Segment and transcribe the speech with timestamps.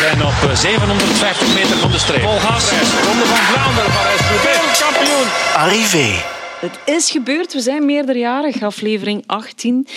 [0.00, 2.20] zijn op eh, 750 meter van de streep.
[2.20, 2.70] Vol gas.
[3.06, 5.26] Ronde van Vlaanderen, Parijs-Roubaix, kampioen.
[5.54, 6.22] Arrivé.
[6.60, 9.88] Het is gebeurd, we zijn meerderjarig, aflevering 18.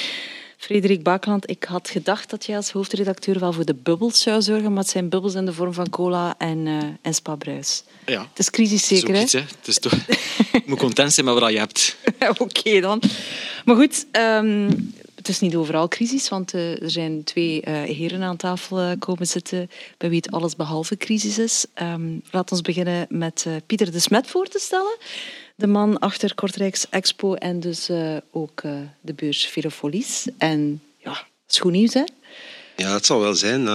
[0.57, 4.69] Frederik Bakland, ik had gedacht dat jij als hoofdredacteur wel voor de bubbels zou zorgen,
[4.69, 7.83] maar het zijn bubbels in de vorm van cola en, eh en spa-bruis.
[8.05, 8.19] Ja.
[8.29, 9.21] Het is crisis zeker, hè?
[9.21, 9.39] iets, hè.
[9.39, 9.93] Het is toch...
[10.51, 11.97] je moet content zijn met wat je hebt.
[12.37, 13.01] Oké dan.
[13.65, 14.69] Maar goed, ehm,
[15.23, 18.91] het is niet overal crisis, want eh, er zijn twee eh, heren aan tafel eh,
[18.99, 21.65] komen zitten bij wie het alles behalve crisis is.
[21.73, 24.97] Ehm laat ons beginnen met Pieter de Smet voor te stellen.
[25.55, 27.89] De man achter Kortrijks Expo en dus
[28.31, 28.61] ook
[29.01, 30.27] de beurs Velofolies.
[30.37, 32.03] En ja, dat is goed nieuws, hè?
[32.75, 33.65] Ja, het zal wel zijn.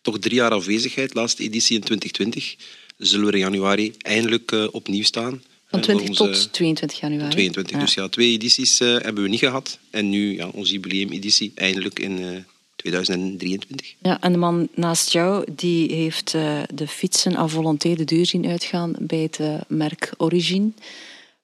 [0.00, 2.56] Toch drie jaar afwezigheid, laatste editie in 2020,
[2.96, 5.42] zullen we in januari eindelijk opnieuw staan.
[5.74, 7.30] Van Eh, voor 20 onze- tot 22 januari.
[7.30, 7.78] 22.
[7.78, 9.78] Dus ja, twee edities eh, hebben we niet gehad.
[9.90, 12.36] En nu ja, onze jubileumeditie eindelijk in eh,
[12.76, 13.94] 2023.
[14.02, 18.26] Ja, en de man naast jou die heeft eh, de fietsen à volonté de deur
[18.26, 20.70] zien uitgaan bij het eh, merk Origine.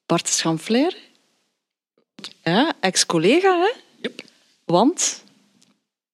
[0.05, 0.95] Bart Schamflair.
[2.43, 3.71] Ja, ex-collega, hè?
[4.01, 4.21] Yep.
[4.65, 5.21] Want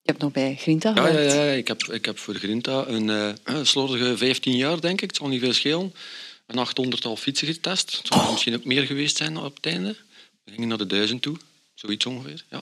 [0.01, 1.33] je hebt nog bij Grinta Ja, ja, gewerkt.
[1.33, 1.41] ja.
[1.43, 5.07] Ik, heb, ik heb voor Grinta een eh slordige 15 jaar, denk ik.
[5.07, 5.93] Het zal niet veel schelen.
[6.47, 7.97] Een 800-tal fietsen getest.
[7.97, 9.95] Het zal misschien ook meer geweest zijn op het einde.
[10.43, 11.37] We gingen naar de 1000 toe.
[11.73, 12.61] Zoiets ongeveer, ja.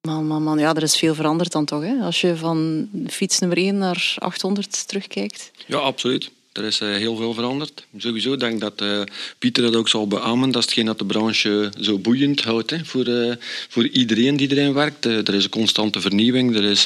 [0.00, 0.58] Man, man, man.
[0.58, 1.98] Ja, er is veel veranderd dan toch, hè?
[2.00, 5.50] Als je van fiets nummer 1 naar 800 terugkijkt.
[5.66, 6.30] Ja, absoluut.
[6.54, 7.86] Er is eh, heel veel veranderd.
[7.96, 9.00] Sowieso denk ik dat eh,
[9.38, 10.50] Pieter dat ook zal beamen.
[10.50, 13.36] Dat is hetgeen dat de branche zo boeiend houdt hè, voor, eh,
[13.68, 15.04] voor iedereen die erin werkt.
[15.04, 16.56] Er is een constante vernieuwing.
[16.56, 16.84] Er is,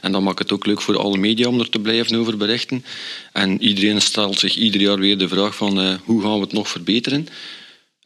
[0.00, 2.84] en dat maakt het ook leuk voor alle media om er te blijven over berichten.
[3.32, 6.68] En iedereen stelt zich ieder jaar weer de vraag van hoe gaan we het nog
[6.68, 7.28] verbeteren.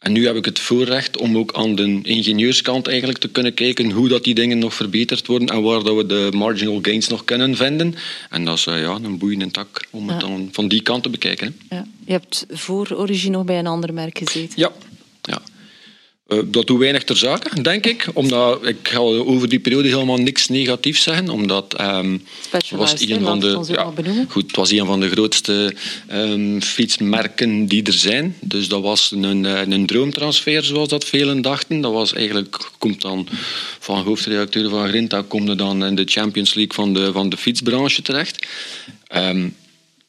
[0.05, 3.91] En nu heb ik het voorrecht om ook aan de ingenieurskant eigenlijk te kunnen kijken
[3.91, 7.25] hoe dat die dingen nog verbeterd worden en waar dat we de marginal gains nog
[7.25, 7.95] kunnen vinden.
[8.29, 10.27] En dat is eh, ja, een boeiende tak om het Ja.
[10.27, 11.55] dan van die kant te bekijken.
[11.69, 11.85] Ja.
[12.05, 14.53] Je hebt voor Origine nog bij een ander merk gezeten.
[14.55, 14.71] Ja,
[15.21, 15.41] ja.
[16.27, 18.07] Eh, dat doet weinig ter zake, denk ik.
[18.13, 21.29] Omdat, ik ga over die periode helemaal niks negatiefs zeggen.
[21.29, 21.75] Omdat
[22.41, 25.75] Specialized, hè, een van de, goed, het was een van de grootste
[26.07, 28.35] ehm, fietsmerken die er zijn.
[28.41, 31.81] Dus dat was een, eh, een droomtransfer, zoals dat velen dachten.
[31.81, 33.27] Dat was eigenlijk, komt dan
[33.79, 37.37] van hoofdredacteur van Grinta, kom je dan in de Champions League van de, van de
[37.37, 38.47] fietsbranche terecht.
[39.07, 39.47] Ehm,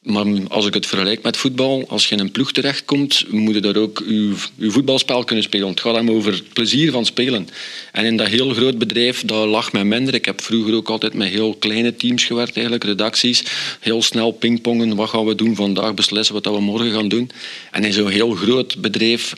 [0.06, 3.61] maar als ik het vergelijk met voetbal, als je in een ploeg terechtkomt, moet je
[3.61, 5.69] daar ook je, voetbalspel kunnen spelen.
[5.69, 7.49] Het gaat hem over het plezier van spelen.
[7.93, 10.15] En in dat heel groot bedrijf, dat lag mij minder.
[10.15, 13.43] Ik heb vroeger ook altijd met heel kleine teams gewerkt, eigenlijk, redacties.
[13.81, 17.31] Heel snel pingpongen, wat gaan we doen vandaag, beslissen wat we morgen gaan doen.
[17.71, 19.33] En in zo'n heel groot bedrijf,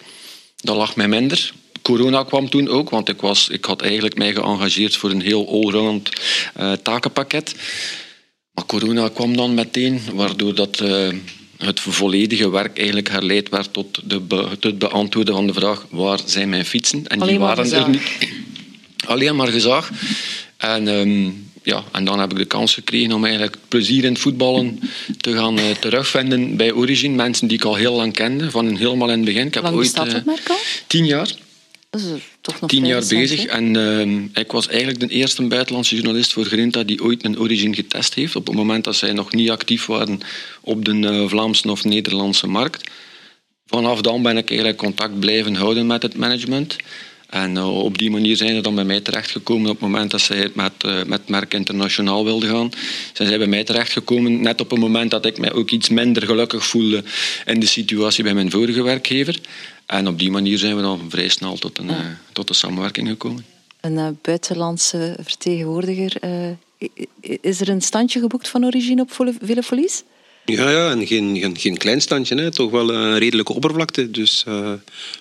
[0.60, 1.52] dat lag mij minder.
[1.82, 5.48] Corona kwam toen ook, want ik, was, ik had eigenlijk mij geëngageerd voor een heel
[5.48, 6.08] allround
[6.54, 7.54] eh, takenpakket.
[8.58, 11.08] Maar corona kwam dan meteen, waardoor dat, eh,
[11.56, 16.20] het volledige werk eigenlijk herleid werd tot, de be- het beantwoorden van de vraag waar
[16.24, 17.06] zijn mijn fietsen?
[17.06, 18.02] En Alleen die waren er niet.
[19.06, 19.90] Alleen maar gezag.
[20.56, 21.30] En, ehm,
[21.62, 24.80] ja, en dan heb ik de kans gekregen om eigenlijk plezier in het voetballen
[25.20, 27.14] te gaan eh, terugvinden bij Origin.
[27.14, 29.46] Mensen die ik al heel lang kende, van helemaal in het begin.
[29.46, 30.56] Ik heb Lang ooit, bestaat al?
[30.86, 31.28] Tien jaar
[31.90, 33.44] Dat is toch nog tien jaar bezig.
[33.44, 37.74] En ehm, ik was eigenlijk de eerste buitenlandse journalist voor Grinta die ooit een Origin
[37.74, 38.36] getest heeft.
[38.36, 40.20] Op het moment dat zij nog niet actief waren
[40.60, 42.90] op de eh, Vlaamse of Nederlandse markt.
[43.66, 46.76] Vanaf dan ben ik eigenlijk contact blijven houden met het management.
[47.28, 49.70] En eh, op die manier zijn ze dan bij mij terechtgekomen.
[49.70, 52.70] Op het moment dat zij met, eh, met merk internationaal wilden gaan,
[53.12, 54.40] zijn zij bij mij terechtgekomen.
[54.40, 57.04] Net op het moment dat ik mij ook iets minder gelukkig voelde
[57.46, 59.40] in de situatie bij mijn vorige werkgever.
[59.86, 61.96] En op die manier zijn we dan vrij snel tot een, eh,
[62.32, 63.44] tot de samenwerking gekomen.
[63.80, 66.12] Een buitenlandse vertegenwoordiger.
[67.40, 70.02] is er een standje geboekt van Origine op Villefolies?
[70.56, 72.50] Ja, ja en geen, geen, geen klein standje, hè.
[72.50, 74.10] toch wel een redelijke oppervlakte.
[74.10, 74.54] Dus eh,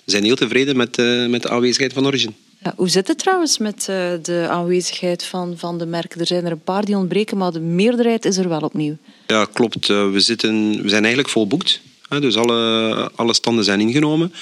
[0.05, 2.35] we zijn heel tevreden met, eh, met de aanwezigheid van Origin.
[2.63, 6.19] Ja, hoe zit het trouwens met eh, de aanwezigheid van, van de merken?
[6.19, 8.97] Er zijn er een paar die ontbreken, maar de meerderheid is er wel opnieuw.
[9.27, 9.87] Ja, klopt.
[9.87, 11.81] We, zitten, we zijn eigenlijk volboekt.
[12.19, 14.33] Dus alle, alle standen zijn ingenomen.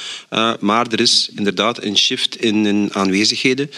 [0.59, 3.71] Maar er is inderdaad een shift in, in aanwezigheden.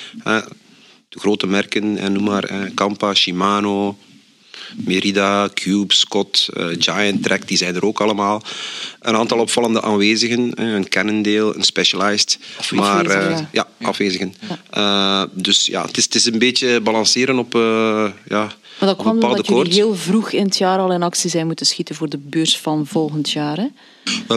[1.09, 3.97] De grote merken, noem maar Kampa, Shimano,
[4.75, 8.41] Merida, Cube, Scott, eh, Giant Trek, die zijn er ook allemaal.
[8.99, 12.39] Een aantal opvallende aanwezigen, eh, een Cannondale, een Specialized.
[12.71, 13.67] Maar, eh, Afwezigen, ja.
[13.79, 14.33] ja, afwezigen.
[14.69, 18.97] Eh, dus ja, het is, het is een beetje balanceren op, eh, ja, Maar dat
[18.97, 19.73] kwam omdat jullie koord.
[19.73, 22.87] heel vroeg in het jaar al in actie zijn moeten schieten voor de beurs van
[22.87, 23.57] volgend jaar.
[23.57, 23.67] Hè?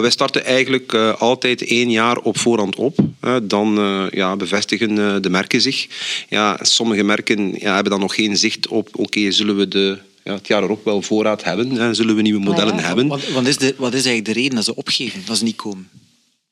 [0.01, 2.99] Wij starten eigenlijk uh, altijd één jaar op voorhand op.
[3.21, 5.87] Uh, dan uh, ja, bevestigen de merken zich.
[6.29, 10.35] Ja, sommige merken ja, hebben dan nog geen zicht op, oké, zullen we de ja,
[10.35, 13.09] het jaar erop wel voorraad hebben en zullen we nieuwe modellen ja, hebben.
[13.09, 15.57] Wat, wat, is de, wat is eigenlijk de reden dat ze opgeven, dat ze niet
[15.57, 15.89] komen?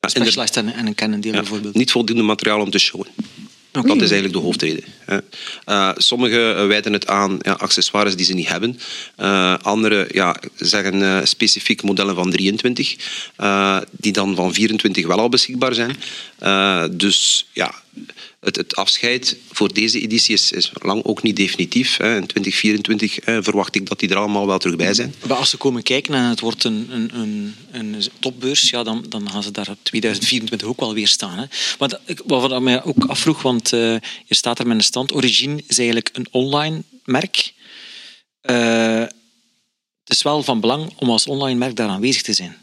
[0.01, 1.75] Een Specialized en, en een Cannondale ja, bijvoorbeeld.
[1.75, 3.07] Niet voldoende materiaal om te showen.
[3.71, 4.85] Dat is eigenlijk de hoofdreden.
[5.67, 8.79] Uh, sommigen wijten het aan ja, accessoires die ze niet hebben.
[9.21, 12.97] Uh, anderen ja, zeggen uh, specifiek modellen van 23,
[13.91, 15.97] die dan van 24 wel al beschikbaar zijn.
[16.99, 17.75] dus ja,
[18.41, 21.97] het, afscheid voor deze editie is, is lang ook niet definitief.
[21.97, 22.17] Hè.
[22.17, 25.15] In 2024 hè, verwacht ik dat die er allemaal wel terug bij zijn.
[25.27, 29.05] Maar als ze komen kijken en het wordt een, een, een, een topbeurs, ja, dan,
[29.09, 31.39] dan gaan ze daar op 2024 ook wel weer staan.
[31.39, 31.45] Hè.
[31.79, 33.81] Maar wat ik mij ook afvroeg, want uh,
[34.25, 35.15] je staat er met een stand.
[35.15, 37.53] Origin is eigenlijk een online merk.
[38.43, 39.01] Uh,
[40.05, 42.57] het is wel van belang om als online merk daar aanwezig te zijn.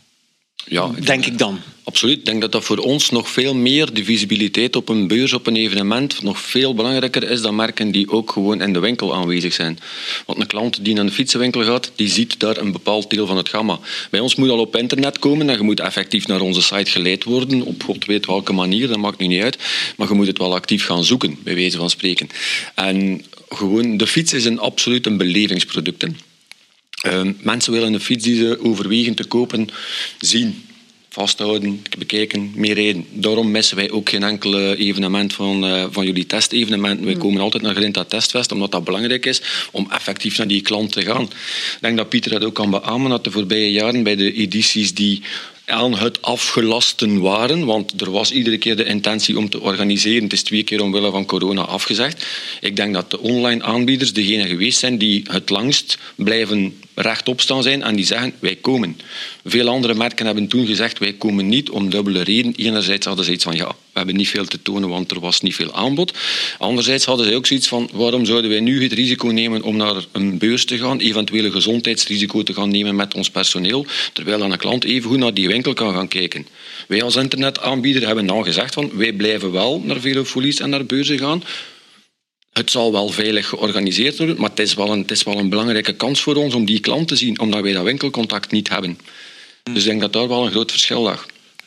[0.67, 1.59] Ja, denk ik dan.
[1.83, 2.17] Absoluut.
[2.17, 5.47] Ik denk dat dat voor ons nog veel meer de visibiliteit op een beurs, op
[5.47, 9.53] een evenement, nog veel belangrijker is dan merken die ook gewoon in de winkel aanwezig
[9.53, 9.79] zijn.
[10.25, 13.37] Want een klant die naar een fietsenwinkel gaat, die ziet daar een bepaald deel van
[13.37, 13.79] het gamma.
[14.09, 17.23] Bij ons moet al op internet komen en je moet effectief naar onze site geleid
[17.23, 19.57] worden, op god weet welke manier, dat maakt nu niet uit.
[19.97, 22.29] Maar je moet het wel actief gaan zoeken, bij wijze van spreken.
[22.75, 26.05] En gewoon, de fiets is een absoluut een belevingsproduct.
[27.05, 29.69] Uh, mensen willen een fiets die ze overwegen te kopen
[30.19, 30.65] zien,
[31.09, 33.05] vasthouden, bekijken, meer rijden.
[33.11, 37.05] Daarom missen wij ook geen enkel evenement van, uh, van jullie testevenementen.
[37.05, 37.21] Wij hmm.
[37.21, 39.41] komen altijd naar Grinta Testfest, omdat dat belangrijk is
[39.71, 41.23] om effectief naar die klant te gaan.
[41.23, 44.93] Ik denk dat Pieter dat ook kan beamen, dat de voorbije jaren bij de edities
[44.93, 45.21] die
[45.65, 50.23] aan het afgelasten waren, want er was iedere keer de intentie om te organiseren.
[50.23, 52.25] Het is twee keer omwille van corona afgezegd.
[52.61, 57.63] Ik denk dat de online aanbieders degene geweest zijn die het langst blijven rechtop staan
[57.63, 58.97] zijn en die zeggen wij komen.
[59.45, 62.53] Veel andere merken hebben toen gezegd wij komen niet om dubbele reden.
[62.55, 65.41] Enerzijds hadden ze iets van ja, we hebben niet veel te tonen want er was
[65.41, 66.13] niet veel aanbod.
[66.57, 70.05] Anderzijds hadden ze ook zoiets van waarom zouden wij nu het risico nemen om naar
[70.11, 74.57] een beurs te gaan, eventuele gezondheidsrisico te gaan nemen met ons personeel, terwijl dan een
[74.57, 76.47] klant evengoed naar die winkel kan gaan kijken.
[76.87, 81.19] Wij als internetaanbieder hebben dan gezegd van wij blijven wel naar Velofolies en naar beurzen
[81.19, 81.43] gaan,
[82.57, 85.93] het zal wel veilig georganiseerd worden, maar het is, wel een, is wel een belangrijke
[85.93, 88.99] kans voor ons om die klant te zien, omdat wij dat winkelcontact niet hebben.
[89.63, 91.25] Dus ik denk dat daar wel een groot verschil lag.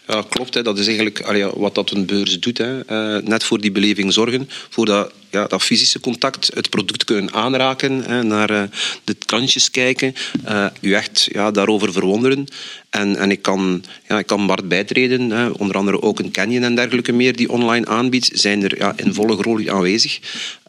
[0.08, 0.54] Ja, klopt.
[0.54, 0.62] Hè.
[0.62, 2.58] Dat is eigenlijk wat dat een beurs doet.
[2.58, 2.90] Hè.
[2.90, 7.32] Uh, net voor die beleving zorgen, voor dat, ja, dat fysische contact, het product kunnen
[7.32, 8.62] aanraken, hè, naar uh,
[9.04, 10.14] de krantjes kijken,
[10.48, 12.46] uh, u echt ja, daarover verwonderen.
[12.90, 16.62] En, en ik, kan, ja, ik kan Bart bijtreden, hè, onder andere ook een Canyon
[16.62, 20.20] en dergelijke meer die online aanbiedt, zijn er ja, in volle glorie aanwezig.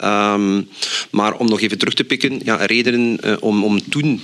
[0.03, 0.69] Um,
[1.11, 4.21] maar om nog even terug te pikken, ja, redenen om, om toen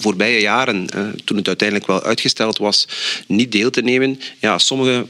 [0.00, 0.86] voorbije jaren,
[1.24, 2.88] toen het uiteindelijk wel uitgesteld was,
[3.26, 4.20] niet deel te nemen.
[4.40, 5.06] Ja, sommige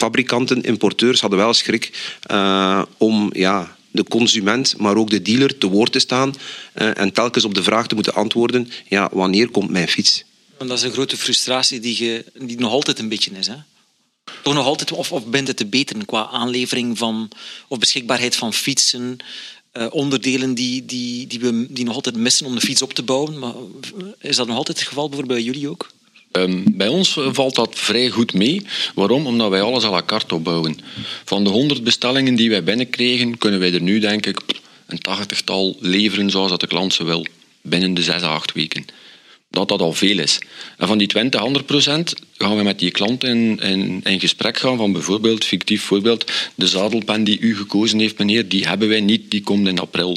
[0.00, 5.66] fabrikanten, importeurs hadden wel schrik uh, om ja, de consument, maar ook de dealer te
[5.66, 6.34] woord te staan
[6.74, 10.24] uh, en telkens op de vraag te moeten antwoorden, ja, wanneer komt mijn fiets?
[10.58, 13.46] dat is een grote frustratie die, die nog altijd een beetje is.
[13.46, 13.54] Hè?
[14.42, 17.30] Toch nog altijd, of, of bent het te beter qua aanlevering van,
[17.68, 19.16] of beschikbaarheid van fietsen,
[19.72, 23.02] uh, onderdelen die, die, die we die nog altijd missen om de fiets op te
[23.02, 23.38] bouwen.
[23.38, 23.54] Maar
[24.18, 25.90] is dat nog altijd het geval, bijvoorbeeld bij jullie ook?
[26.32, 28.62] Um, bij ons valt dat vrij goed mee.
[28.94, 29.26] Waarom?
[29.26, 30.78] Omdat wij alles à la carte opbouwen.
[31.24, 34.40] Van de 100 bestellingen die wij binnenkregen, kunnen wij er nu denk ik
[34.86, 37.26] een tachtigtal leveren zoals dat de klant ze wil.
[37.62, 38.84] Binnen de 6 à 8 weken
[39.50, 40.38] dat dat al veel is.
[40.78, 44.58] En van die 20, 100 procent gaan we met die klant in, in, in, gesprek
[44.58, 49.00] gaan van bijvoorbeeld, fictief voorbeeld, de zadelpen die u gekozen heeft, meneer, die hebben wij
[49.00, 50.16] niet, die komt in april.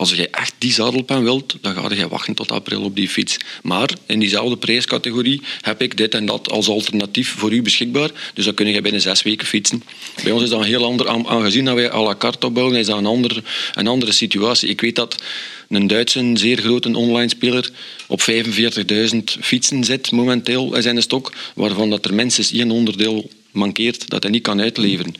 [0.00, 3.36] Als je echt die zadelpen wilt, dan ga je wachten tot april op die fiets.
[3.62, 8.10] Maar in diezelfde prijscategorie heb ik dit en dat als alternatief voor u beschikbaar.
[8.34, 9.82] Dus dan kun je binnen zes weken fietsen.
[10.22, 12.86] Bij ons is dat een heel ander, aangezien dat wij à la carte opbouwen, is
[12.86, 13.42] dat een, ander,
[13.74, 14.68] een andere situatie.
[14.68, 15.22] Ik weet dat
[15.68, 17.70] een Duitse, zeer grote online speler
[18.06, 24.08] op 45.000 fietsen zit momenteel in zijn stok, waarvan dat er minstens één onderdeel mankeert
[24.08, 25.14] dat hij niet kan uitleveren.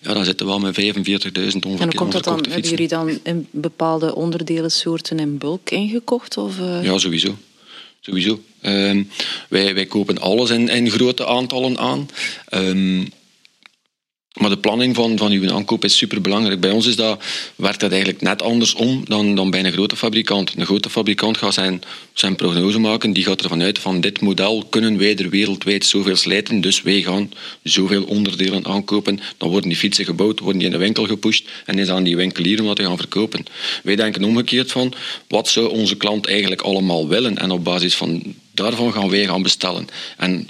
[0.00, 1.80] Ja, dan zitten we wel met 45.000 ongeveer.
[1.80, 2.46] En komt dat dan?
[2.48, 6.36] Hebben jullie dan in bepaalde onderdelen, soorten in bulk ingekocht?
[6.36, 6.84] Of, uh...
[6.84, 7.36] Ja, sowieso.
[8.00, 8.40] Sowieso.
[8.62, 9.04] Uh,
[9.48, 12.08] wij, wij kopen alles in, in grote aantallen aan.
[12.54, 13.06] Uh,
[14.36, 16.60] maar de planning van, van uw aankoop is superbelangrijk.
[16.60, 17.24] Bij ons is dat,
[17.56, 20.52] werkt dat eigenlijk net andersom dan, dan bij een grote fabrikant.
[20.56, 23.12] Een grote fabrikant gaat zijn, zijn prognose maken.
[23.12, 26.60] Die gaat ervan uit van dit model kunnen wij er wereldwijd zoveel slijten.
[26.60, 29.20] Dus wij gaan zoveel onderdelen aankopen.
[29.36, 31.48] Dan worden die fietsen gebouwd, worden die in de winkel gepusht.
[31.64, 33.44] En is aan die winkelier om dat te gaan verkopen.
[33.82, 34.92] Wij denken omgekeerd van
[35.28, 37.38] wat zou onze klant eigenlijk allemaal willen.
[37.38, 39.86] En op basis van daarvan gaan wij gaan bestellen.
[40.16, 40.48] En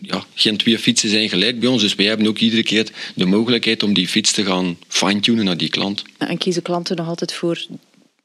[0.00, 3.26] ja, geen twee fietsen zijn gelijk bij ons, dus wij hebben ook iedere keer de
[3.26, 6.02] mogelijkheid om die fiets te gaan fine-tunen naar die klant.
[6.18, 7.66] En kiezen klanten nog altijd voor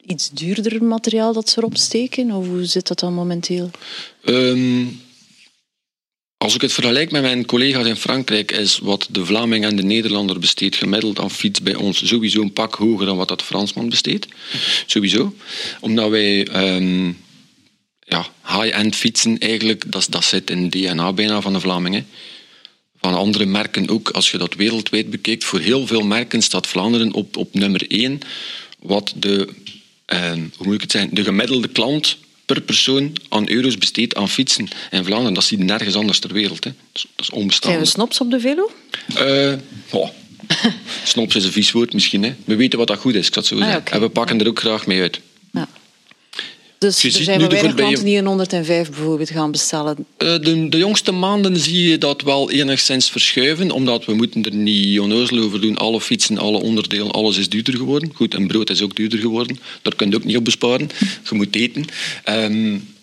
[0.05, 2.31] iets duurder materiaal dat ze erop steken?
[2.31, 3.71] Of hoe zit dat dan momenteel?
[4.23, 4.99] Um,
[6.37, 9.83] als ik het vergelijk met mijn collega's in Frankrijk, is wat de Vlaming en de
[9.83, 13.89] Nederlander besteedt gemiddeld aan fiets bij ons sowieso een pak hoger dan wat dat Fransman
[13.89, 14.27] besteedt.
[14.85, 15.35] Sowieso.
[15.79, 17.17] Omdat wij um,
[18.05, 22.07] ja, high-end fietsen eigenlijk, dat, dat zit in DNA bijna van de Vlamingen.
[22.99, 27.13] Van andere merken ook, als je dat wereldwijd bekijkt, voor heel veel merken staat Vlaanderen
[27.13, 28.19] op, op nummer 1.
[28.79, 29.49] Wat de,
[30.05, 34.29] um, hoe moet ik het zeggen, de gemiddelde klant per persoon aan euro's besteed aan
[34.29, 35.33] fietsen in Vlaanderen.
[35.33, 36.63] Dat zie je nergens anders ter wereld.
[36.63, 36.71] Hè.
[36.91, 37.73] Dat, is, onbestaand.
[37.73, 38.71] Zijn we snops op de velo?
[39.19, 39.53] Uh,
[39.91, 40.09] oh.
[41.03, 42.23] Snops is een vies woord misschien.
[42.23, 42.35] Hè.
[42.45, 44.85] We weten wat dat goed is, ik zo ah, En we pakken er ook graag
[44.85, 45.19] mee uit.
[46.93, 49.95] Dus er zijn wel weinig klanten die een 105 bijvoorbeeld gaan bestellen?
[49.97, 54.53] Uh, de, de, jongste maanden zie je dat wel enigszins verschuiven, omdat we moeten er
[54.53, 55.77] niet onnozel over doen.
[55.77, 58.11] Alle fietsen, alle onderdelen, alles is duurder geworden.
[58.13, 59.59] Goed, en brood is ook duurder geworden.
[59.81, 60.89] Daar kun je ook niet op besparen.
[61.29, 61.85] Je moet eten.
[62.29, 62.93] Um,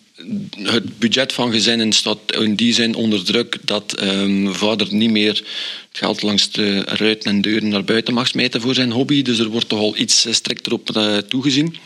[0.62, 5.42] het budget van gezinnen staat in die zin onder druk dat um, vader niet meer
[5.88, 9.22] het geld langs de ruiten en deuren naar buiten mag smijten voor zijn hobby.
[9.22, 11.76] Dus er wordt toch al iets strikter op uh, toegezien.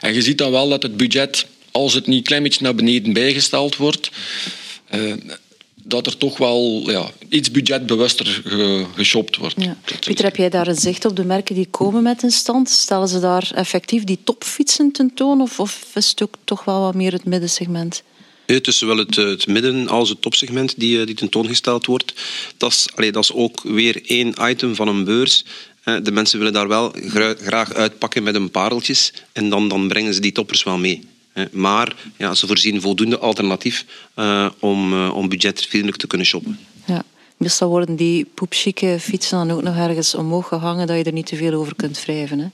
[0.00, 2.74] En je ziet dan wel dat het budget, als het niet een klein beetje naar
[2.74, 4.10] beneden bijgesteld wordt,
[4.94, 5.12] uh,
[5.82, 9.54] dat er toch wel ja, iets budgetbewuster ge, geshopt wordt.
[9.58, 9.76] Ja.
[10.00, 12.70] Pieter, heb jij daar een zicht op de merken die komen met een stand?
[12.70, 16.94] Stellen ze daar effectief die topfietsen tentoon of, of is het ook toch wel wat
[16.94, 18.02] meer het middensegment?
[18.46, 22.12] Het is zowel het, het midden- als het topsegment die, eh, die tentoongesteld wordt.
[22.56, 25.44] Dat is, allee, dat is ook weer één item van een beurs.
[26.02, 26.94] De mensen willen daar wel
[27.42, 31.08] graag uitpakken met een pareltjes en dan, dan brengen ze die toppers wel mee.
[31.52, 33.84] Maar ja, ze voorzien voldoende alternatief
[34.16, 36.58] uh, om, uh, om budgetvriendelijk te kunnen shoppen.
[36.86, 37.04] Ja.
[37.36, 41.26] Meestal worden die poepchique fietsen dan ook nog ergens omhoog gehangen dat je er niet
[41.26, 42.38] te veel over kunt wrijven.
[42.38, 42.46] Hè?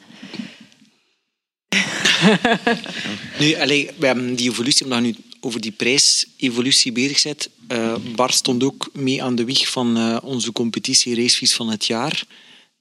[3.41, 7.49] nu, allez, we hebben die evolutie, omdat nu over die prijsevolutie bezig bent.
[7.73, 11.87] Uh, Bart stond ook mee aan de wieg van uh, onze competitie Racefiets van het
[11.87, 12.25] jaar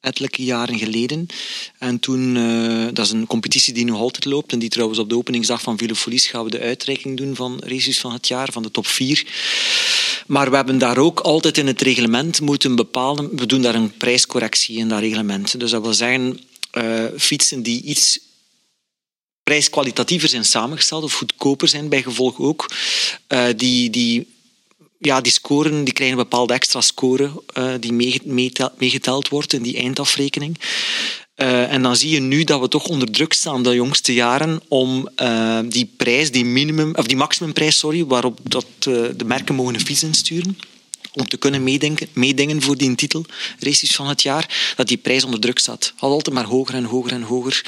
[0.03, 1.27] ettelijke jaren geleden.
[1.77, 5.09] En toen, uh, dat is een competitie die nu altijd loopt en die trouwens op
[5.09, 8.63] de openingsdag van Velofolies gaan we de uitreiking doen van races van het jaar, van
[8.63, 9.25] de top 4.
[10.27, 13.97] Maar we hebben daar ook altijd in het reglement moeten bepalen, we doen daar een
[13.97, 15.59] prijscorrectie in dat reglement.
[15.59, 16.39] Dus dat wil zeggen,
[16.77, 18.19] uh, fietsen die iets
[19.43, 22.71] prijskwalitatiever zijn samengesteld of goedkoper zijn bij gevolg ook,
[23.27, 24.32] uh, die, die
[25.05, 27.93] ja, die scoren die krijgen een bepaalde extra score uh, die
[28.77, 30.59] meegeteld wordt in die eindafrekening.
[31.35, 34.61] Uh, en dan zie je nu dat we toch onder druk staan de jongste jaren
[34.67, 39.73] om uh, die prijs, die minimum, of die maximumprijs, sorry, waarop dat, de merken mogen
[39.73, 40.57] een fiets insturen
[41.13, 43.25] om te kunnen meedenken, meedingen voor die titel,
[43.59, 45.93] races van het jaar, dat die prijs onder druk staat.
[45.97, 47.65] Altijd maar hoger en hoger en hoger.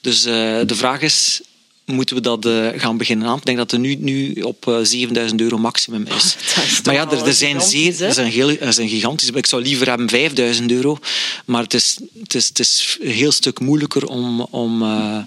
[0.00, 1.40] Dus de vraag is,
[1.88, 3.36] moeten we dat uh, gaan beginnen aan.
[3.36, 6.36] Ik denk dat het nu, nu op uh, eh, 7000 euro maximum is.
[6.36, 9.30] is maar ja, er, er zijn zeer, er zijn, heel, er zijn gigantisch.
[9.30, 10.98] Ik zou liever hebben 5000 euro,
[11.44, 14.40] maar het is, het is, het is een heel stuk moeilijker om.
[14.40, 15.18] om uh,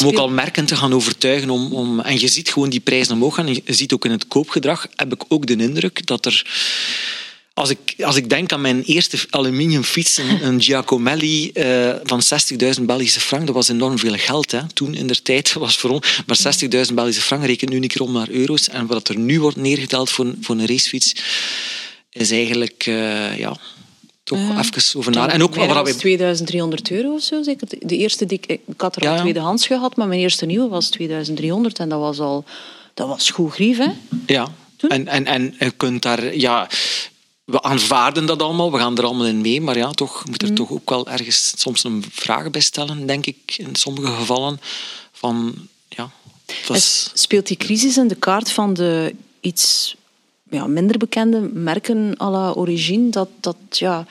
[0.00, 1.50] om ook al merken te gaan overtuigen.
[1.50, 3.46] Om, om, en je ziet gewoon die prijzen omhoog gaan.
[3.46, 6.44] En je ziet ook in het koopgedrag, heb ik ook de indruk dat er
[7.60, 12.20] als ik, als ik denk aan mijn eerste aluminiumfiets, een, een Giacomelli uh, van
[12.78, 14.60] 60.000 Belgische frank, dat was enorm veel geld hè.
[14.72, 15.52] toen in der tijd.
[15.58, 16.38] Was voor ons, maar
[16.88, 18.68] 60.000 Belgische frank rekent nu een keer om naar euro's.
[18.68, 21.14] En wat er nu wordt neergeteld voor, voor een racefiets,
[22.10, 23.56] is eigenlijk uh, ja,
[24.22, 25.28] toch uh, even over na.
[25.28, 25.96] En ook wat we...
[25.96, 27.68] 2300 euro of zo, zeker.
[27.78, 30.68] De eerste die ik, ik had er al ja, tweedehands gehad, maar mijn eerste nieuwe
[30.68, 32.44] was 2300 en dat was al
[32.94, 33.90] dat was goed grief, hè?
[34.26, 34.48] Ja.
[34.88, 36.68] En, en, en je kunt daar, ja,
[37.50, 40.48] we aanvaarden dat allemaal, we gaan er allemaal in mee, maar ja, toch moet er
[40.48, 40.54] mm.
[40.54, 44.60] toch ook wel ergens soms een vraag bij stellen, denk ik, in sommige gevallen.
[45.12, 45.54] Van,
[45.88, 46.10] ja,
[46.66, 47.10] was...
[47.14, 49.96] Speelt die crisis in de kaart van de iets
[50.50, 54.06] ja, minder bekende merken à la Origine, dat, dat, ja,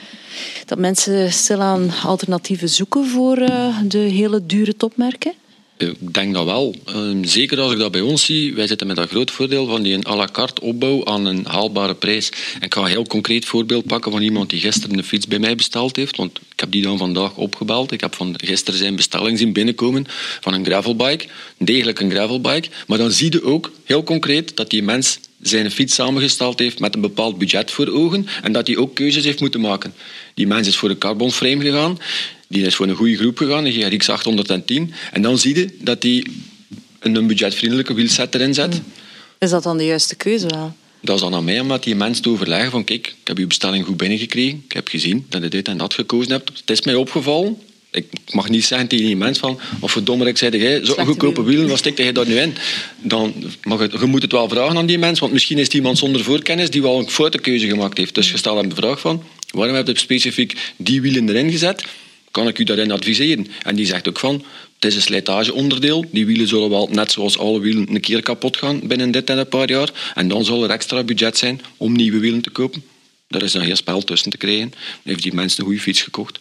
[0.65, 5.33] dat mensen stilaan alternatieven zoeken voor uh, de hele dure topmerken?
[5.79, 6.75] Ik denk dat wel.
[6.85, 8.53] Ehm, zeker als ik dat bij ons zie.
[8.53, 11.95] Wij zitten met dat groot voordeel van die à la carte opbouw aan een haalbare
[11.95, 12.29] prijs.
[12.29, 15.39] En ik ga een heel concreet voorbeeld pakken van iemand die gisteren een fiets bij
[15.39, 16.15] mij besteld heeft.
[16.15, 17.91] Want ik heb die dan vandaag opgebeld.
[17.91, 20.05] Ik heb van gisteren zijn bestelling zien binnenkomen
[20.39, 21.25] van een gravelbike.
[21.57, 22.69] Degelijk een gravelbike.
[22.87, 26.95] Maar dan zie je ook heel concreet dat die mens zijn fiets samengesteld heeft met
[26.95, 29.93] een bepaald budget voor ogen en dat hij ook keuzes heeft moeten maken.
[30.33, 31.97] Die mens is voor een carbon frame gegaan.
[32.51, 34.93] Die is voor een goede groep gegaan, een GRX 810.
[35.11, 36.25] En dan zie je dat hij
[36.99, 38.81] een budgetvriendelijke wielset erin zet.
[39.39, 40.75] Is dat dan de juiste keuze wel?
[41.01, 43.37] Dat is dan aan mij om met die mensen te overleggen van kijk, ik heb
[43.37, 44.63] uw bestelling goed binnengekregen.
[44.65, 46.49] Ik heb gezien dat je dit en dat gekozen hebt.
[46.59, 47.57] Het is mij opgevallen.
[47.91, 51.43] Ik mag niet zeggen tegen die mens van, of verdommer, ik zei jij, zo'n goedkope
[51.43, 52.55] wielen, wat stikte jij daar nu in?
[53.01, 55.73] Dan mag het, je moet het wel vragen aan die mens, want misschien is het
[55.73, 58.15] iemand zonder voorkennis die wel een foute keuze gemaakt heeft.
[58.15, 61.83] Dus je stelt hem de vraag van, waarom heb je specifiek die wielen erin gezet?
[62.31, 63.47] Kan ik u daarin adviseren?
[63.63, 64.45] En die zegt ook van,
[64.75, 66.05] het is een slijtageonderdeel.
[66.11, 69.37] Die wielen zullen wel, net zoals alle wielen, een keer kapot gaan binnen dit en
[69.37, 70.11] een paar jaar.
[70.15, 72.83] En dan zal er extra budget zijn om nieuwe wielen te kopen.
[73.27, 74.69] Daar is dan geen spel tussen te krijgen.
[74.69, 76.37] Dan heeft die mensen een goede fiets gekocht.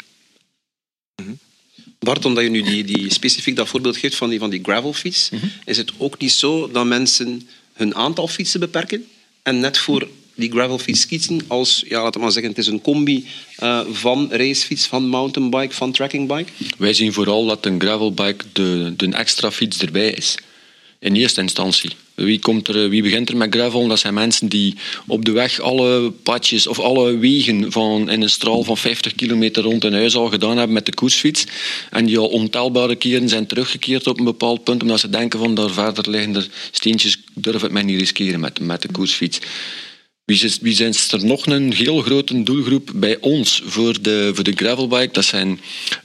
[1.99, 5.31] Bart, omdat je nu die, die specifiek dat voorbeeld geeft van die, van die gravelfiets,
[5.65, 9.07] is het ook niet zo dat mensen hun aantal fietsen beperken
[9.43, 12.81] en net voor die gravelfiets kiezen als, ja, laten we maar zeggen, het is een
[12.81, 13.27] combi
[13.63, 16.51] uh, van racefiets, van mountainbike, van trackingbike?
[16.79, 20.35] Wij zien vooral dat een gravelbike de, de extra fiets erbij is.
[21.01, 21.91] In eerste instantie.
[22.15, 23.89] Wie, komt er, wie begint er met gravel?
[23.89, 24.75] Dat zijn mensen die
[25.07, 29.63] op de weg alle padjes of alle wegen van, in een straal van 50 kilometer
[29.63, 31.45] rond hun huis al gedaan hebben met de koersfiets.
[31.91, 35.55] En die al ontelbare keren zijn teruggekeerd op een bepaald punt omdat ze denken van
[35.55, 39.39] daar verder liggende steentjes durf ik mij niet riskeren met, met de koersfiets.
[40.61, 45.13] Wie zijn er nog een heel grote doelgroep bij ons voor de, voor de gravelbike?
[45.13, 45.61] Dat zijn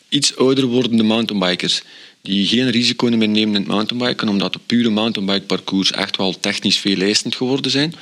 [0.09, 1.81] iets ouder wordende mountainbikers
[2.21, 6.39] die geen risico meer nemen in het mountainbiken, omdat de pure mountainbike parcours echt wel
[6.39, 7.93] technisch veel eisend geworden zijn.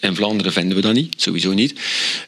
[0.00, 1.80] In Vlaanderen vinden we dat niet, sowieso niet.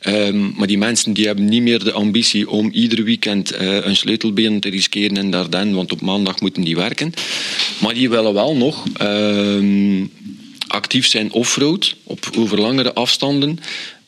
[0.06, 3.96] Um, maar die mensen die hebben niet meer de ambitie om ieder weekend uh, een
[3.96, 7.12] sleutelbeen te riskeren in Dardenne, want op maandag moeten die werken.
[7.80, 10.10] Maar die willen wel nog um,
[10.70, 13.58] actief zijn offroad, op over langere afstanden.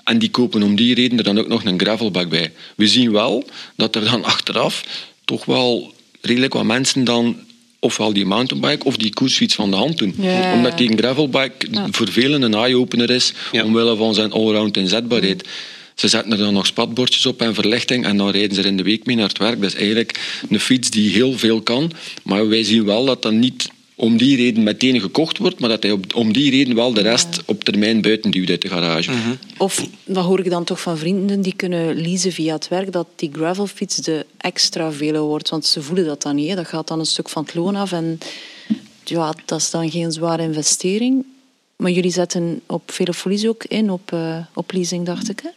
[0.05, 2.53] En die kopen om die reden er dan ook nog een gravelbak bij.
[2.75, 3.45] We zien wel
[3.77, 4.85] dat er dan achteraf
[5.25, 7.37] toch wel redelijk wat mensen dan
[7.79, 10.15] ofwel die mountainbike of die koersfiets van de hand doen.
[10.19, 10.55] Ja.
[10.55, 11.89] Omdat die gravelbike ja.
[11.91, 13.65] voor velen een eye-opener is, ja.
[13.65, 15.49] omwille van zijn allround inzetbaarheid.
[15.95, 18.77] Ze zetten er dan nog spatbordjes op en verlichting en dan rijden ze er in
[18.77, 19.61] de week mee naar het werk.
[19.61, 21.93] Dat is eigenlijk een fiets die heel veel kan,
[22.23, 25.83] maar wij zien wel dat dat niet om die reden meteen gekocht wordt, maar dat
[25.83, 29.11] hij op, om die reden wel de rest op termijn buiten duwt uit de garage.
[29.11, 29.33] Uh -huh.
[29.59, 33.07] Of, dat hoor ik dan toch van vrienden die kunnen leasen via het werk, dat
[33.17, 36.49] die gravelfiets de extra vele wordt, want ze voelen dat dan niet.
[36.49, 36.55] Hè.
[36.55, 38.19] Dat gaat dan een stuk van het loon af en
[39.05, 41.25] ja, dat is dan geen zware investering.
[41.77, 45.49] Maar jullie zetten op vele folies ook in op, uh, op leasing, dacht ik, hè?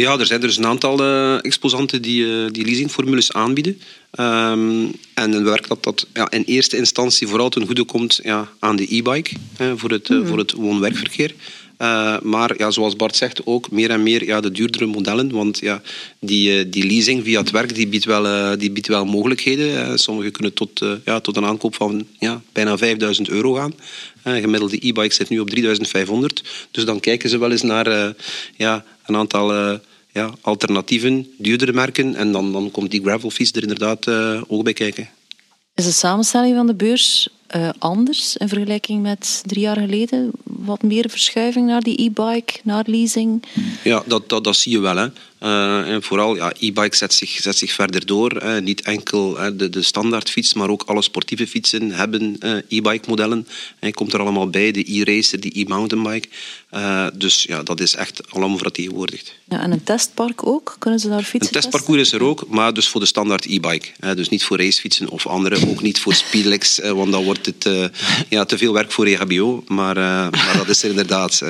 [0.00, 3.80] Ja, er zijn dus een aantal uh, exposanten die, uh, die leasingformules aanbieden.
[4.20, 8.48] Um, en een werk dat, dat ja, in eerste instantie vooral ten goede komt ja,
[8.58, 10.26] aan de e-bike hè, voor het, mm.
[10.26, 11.34] voor het woon-werkverkeer.
[11.78, 15.30] Uh, maar ja, zoals Bart zegt, ook meer en meer ja, de duurdere modellen.
[15.30, 15.82] Want ja,
[16.18, 19.98] die, die leasing via het werk die biedt wel, uh, die biedt wel mogelijkheden.
[19.98, 23.74] Sommigen kunnen tot, ja, tot een aankoop van ja, bijna 5000 euro gaan.
[24.24, 26.42] Gemiddelde e-bike zit nu op 3500.
[26.70, 28.14] Dus dan kijken ze wel eens naar
[28.56, 29.80] ja, een aantal
[30.12, 32.14] ja, alternatieven, duurdere merken.
[32.14, 35.08] En dan, dan komt die gravelfiets er inderdaad uh, ook bij kijken.
[35.74, 40.30] Is de samenstelling van de beurs uh, anders in vergelijking met drie jaar geleden?
[40.42, 43.42] Wat meer verschuiving naar die e-bike, naar leasing?
[43.84, 44.96] Ja, dat, dat, dat zie je wel.
[44.96, 45.06] Hè.
[45.40, 48.30] Uh, en vooral, ja, e-bike zet zich, zet zich verder door.
[48.30, 48.60] Hè.
[48.60, 53.46] Niet enkel hè, de, de standaardfiets, maar ook alle sportieve fietsen hebben uh, e-bike modellen.
[53.78, 56.28] En komt er allemaal bij, de e-racer, de e-mountainbike.
[56.74, 59.34] Uh, dus ja, dat is echt allemaal vertegenwoordigd.
[59.48, 60.76] Ja, en een testpark ook?
[60.78, 64.14] Kunnen ze daar fietsen Een testparcours is er ook, maar dus voor de standaard e-bike.
[64.14, 67.90] Dus niet voor racefietsen of andere, ook niet voor speedlegs, want dan wordt het
[68.28, 69.64] ja, te veel werk voor EHBO.
[69.66, 69.94] Maar,
[70.30, 71.42] maar dat is er inderdaad...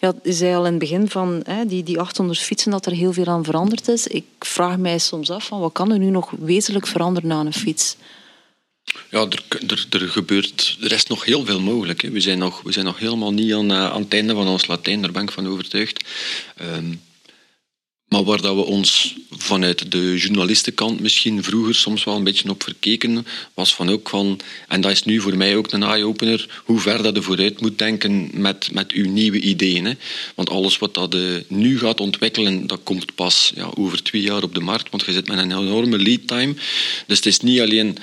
[0.00, 2.92] Ja, je zei al in het begin van hè, die, die 800 fietsen dat er
[2.92, 4.06] heel veel aan veranderd is.
[4.06, 7.52] Ik vraag mij soms af van wat kan er nu nog wezenlijk veranderen aan een
[7.52, 7.96] fiets?
[9.10, 12.02] Ja, er, er, er, gebeurt, er is nog heel veel mogelijk.
[12.02, 12.10] Hè.
[12.10, 14.66] We, zijn nog, we zijn nog helemaal niet aan, uh, aan het einde van ons
[14.66, 16.04] Latijn, daar ben ik van overtuigd.
[16.62, 17.00] Um,
[18.12, 22.62] maar waar dat we ons vanuit de journalistenkant misschien vroeger soms wel een beetje op
[22.62, 26.80] verkeken, was van ook van, en dat is nu voor mij ook een eye-opener, hoe
[26.80, 29.98] ver dat je vooruit moet denken met, met uw nieuwe ideeën.
[30.34, 34.42] Want alles wat dat je nu gaat ontwikkelen, dat komt pas ja, over twee jaar
[34.42, 36.54] op de markt, want je zit met een enorme lead time.
[37.06, 37.98] Dus het is niet alleen...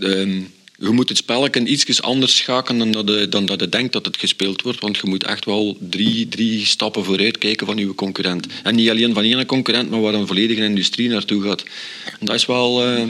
[0.00, 0.52] Um,
[0.84, 4.06] je moet het spelletje iets anders schakelen dan dat, je, dan dat je denkt dat
[4.06, 4.80] het gespeeld wordt.
[4.80, 8.46] Want je moet echt wel drie, drie stappen vooruit kijken van je concurrent.
[8.62, 11.62] En niet alleen van één concurrent, maar waar een volledige industrie naartoe gaat.
[12.20, 12.88] En dat is wel...
[12.88, 13.02] Uh,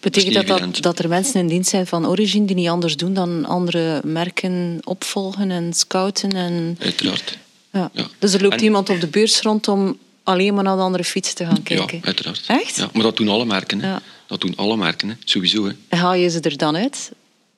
[0.00, 3.14] Betekent dat, dat dat er mensen in dienst zijn van Origin die niet anders doen
[3.14, 6.30] dan andere merken opvolgen en scouten?
[6.30, 6.76] En...
[6.80, 7.38] Uiteraard.
[7.72, 7.90] Ja.
[7.92, 8.06] ja.
[8.18, 8.64] Dus er loopt en...
[8.64, 11.96] iemand op de beurs rond om alleen maar naar de andere fiets te gaan kijken?
[11.96, 12.44] Ja, uiteraard.
[12.46, 12.76] Echt?
[12.76, 13.80] Ja, maar dat doen alle merken.
[13.80, 13.88] Hè.
[13.88, 14.02] Ja.
[14.26, 15.14] Dat doen alle merken, hè.
[15.24, 15.64] sowieso.
[15.64, 15.72] Hè.
[15.88, 17.10] En haal je ze er dan uit?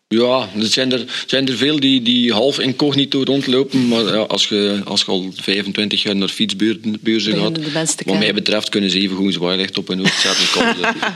[0.09, 3.89] Ja, er zijn er, zijn er veel die, die half incognito rondlopen.
[3.89, 8.69] Maar ja, als, je, als je al 25 jaar naar fietsbeurzen gaat, wat mij betreft
[8.69, 10.47] kunnen ze even goed zwaailicht op hun hoofd zetten.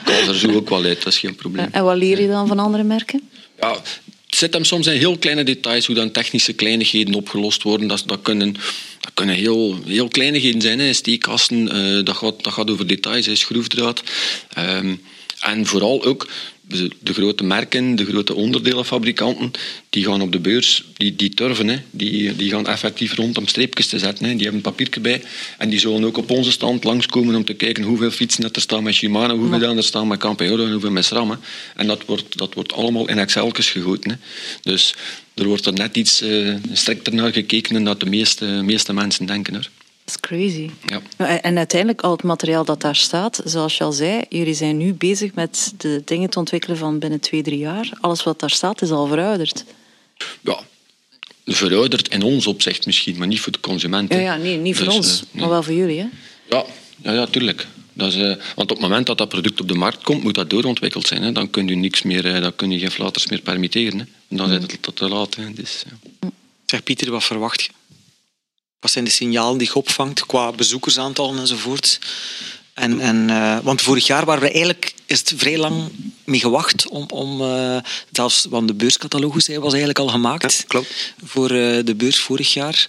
[0.05, 1.69] Kan er zo ook wel uit, dat is geen probleem.
[1.71, 3.21] En wat leer je dan van andere merken?
[3.61, 7.87] Ja, het zit hem soms in heel kleine details, hoe dan technische kleinigheden opgelost worden.
[7.87, 8.57] Dat, dat kunnen,
[9.03, 10.93] dat kunnen heel, heel kleinigheden zijn, hè.
[10.93, 11.69] steekkasten.
[11.69, 13.35] eh, dat, gaat, dat gaat over details, hè.
[13.35, 14.03] schroefdraad.
[14.49, 14.95] Ehm,
[15.41, 16.29] en vooral ook
[16.73, 19.51] de, de grote merken, de grote onderdelenfabrikanten,
[19.91, 21.77] die gaan op de beurs, die, die turven, hè.
[21.91, 24.25] Die, die gaan effectief rond om streepjes te zetten.
[24.25, 24.31] Hè.
[24.31, 25.23] Die hebben een papiertje bij.
[25.59, 28.83] En die zullen ook op onze stand langskomen om te kijken hoeveel fietsen er staan
[28.83, 31.31] met Shimano, hoeveel dan er staan met Campeolo en hoeveel met SRAM.
[31.31, 31.37] hè.
[31.77, 34.11] En dat wordt, dat wordt allemaal in Excel's gegoten.
[34.11, 34.17] Hè.
[34.63, 34.95] Dus
[35.35, 39.27] er wordt er net iets eh, strikter naar gekeken dan dat de meeste, meeste mensen
[39.27, 39.55] denken.
[39.55, 39.69] Hoor.
[40.13, 40.71] Is crazy.
[40.87, 41.01] Ja.
[41.17, 44.77] Nou, En uiteindelijk al het materiaal dat daar staat, zoals je al zei, jullie zijn
[44.77, 47.91] nu bezig met de dingen te ontwikkelen van binnen twee, drie jaar.
[48.01, 49.65] Alles wat daar staat is al verouderd.
[50.41, 50.61] Ja,
[51.47, 54.13] verouderd in ons opzicht misschien, maar niet voor de consument.
[54.13, 55.41] Ja, nee, niet voor Dus, ons, eh, nee.
[55.41, 55.99] maar wel voor jullie.
[55.99, 56.07] Hè?
[56.49, 56.65] Ja,
[56.97, 57.67] ja, ja tuurlijk.
[57.93, 60.35] Dat is, eh, want op het moment dat dat product op de markt komt, moet
[60.35, 61.23] dat doorontwikkeld zijn.
[61.23, 61.33] Hè.
[61.33, 63.99] Dan kun je niks meer, eh, dan kun je geen flaters meer permitteren.
[63.99, 64.05] Hè.
[64.29, 65.35] En dan is het tot te laat.
[65.35, 65.53] Hè.
[65.53, 65.85] Dus,
[66.21, 66.29] ja.
[66.67, 67.69] Zeg Pieter, wat verwacht je?
[68.83, 71.99] Wat zijn de signalen die je opvangt qua bezoekersaantallen enzovoort?
[72.75, 75.91] En, en, eh, want vorig jaar waren we eigenlijk, is het vrij lang
[76.25, 77.77] mee gewacht om, om eh,
[78.13, 81.15] zelfs, want de beurscatalogus hij was eigenlijk al gemaakt Ja, klopt.
[81.25, 82.89] voor eh, de beurs vorig jaar.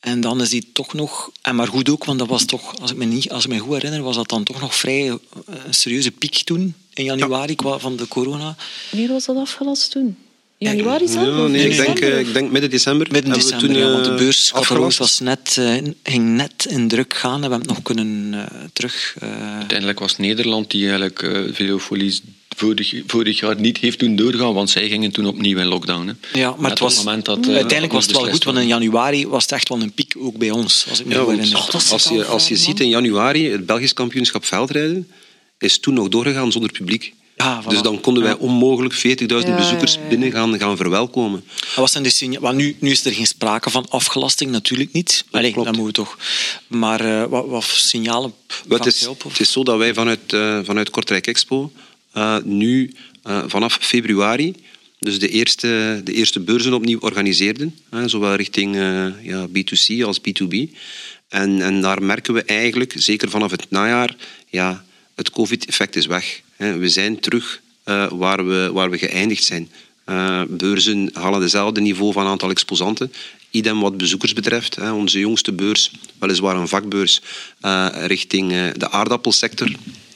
[0.00, 2.90] En dan is die toch nog, en maar goed ook, want dat was toch, als
[2.90, 5.74] ik me, niet, als ik me goed herinner, was dat dan toch nog vrij een
[5.74, 8.56] serieuze piek toen, in januari, qua van de corona.
[8.90, 10.16] Wanneer was dat afgelast toen?
[10.58, 11.26] Januari zelf?
[11.26, 13.06] Ja, Of nee, ik denk, eh, ik denk midden december.
[13.10, 16.66] Midden hebben we december, toen, ja, want de eh, beurscatalogus was net, eh, ging net
[16.68, 19.16] in druk gaan en we hebben het nog kunnen eh, terug...
[19.58, 22.22] Uiteindelijk was Nederland die eigenlijk eh Velofolies
[22.56, 26.06] vorig, vorig jaar niet heeft doen doorgaan, want zij gingen toen opnieuw in lockdown.
[26.06, 26.38] Hè.
[26.38, 29.26] ja, maar het was, moment dat, eh, uiteindelijk was het wel goed, want in januari
[29.26, 32.24] was het echt wel een piek ook bij ons, als ik me Ja, goed je,
[32.24, 35.08] als je ziet in januari het Belgisch kampioenschap veldrijden,
[35.58, 37.14] is toen nog doorgegaan zonder publiek.
[37.44, 37.68] Voilà.
[37.68, 41.44] Dus dan konden wij onmogelijk 40.000 Ja, bezoekers binnen gaan, gaan verwelkomen.
[41.76, 45.24] Wat zijn de signa- want nu, nu is er geen sprake van afgelasting, natuurlijk niet.
[45.30, 45.66] Allee, klopt.
[45.68, 46.18] dat moeten we toch.
[46.66, 48.34] Maar eh, wat, wat signalen
[48.68, 51.72] het, is, het is zo dat wij vanuit, eh, vanuit Kortrijk Expo
[52.12, 52.94] eh, nu
[53.46, 54.54] vanaf februari
[54.98, 57.78] dus de eerste, de eerste beurzen opnieuw organiseerden.
[57.90, 58.76] hè, zowel richting
[59.22, 60.76] ja, B2C als B2B.
[61.28, 64.16] En, en daar merken we eigenlijk, zeker vanaf het najaar,
[64.50, 66.42] ja, het COVID-effect is weg.
[66.56, 69.70] We zijn terug eh, waar, we, waar we geëindigd zijn.
[70.04, 73.12] Eh, beurzen halen dezelfde niveau van aantal exposanten.
[73.50, 74.78] Idem wat bezoekers betreft.
[74.92, 77.20] Onze jongste beurs, weliswaar een vakbeurs,
[77.60, 79.70] eh, richting de aardappelsector,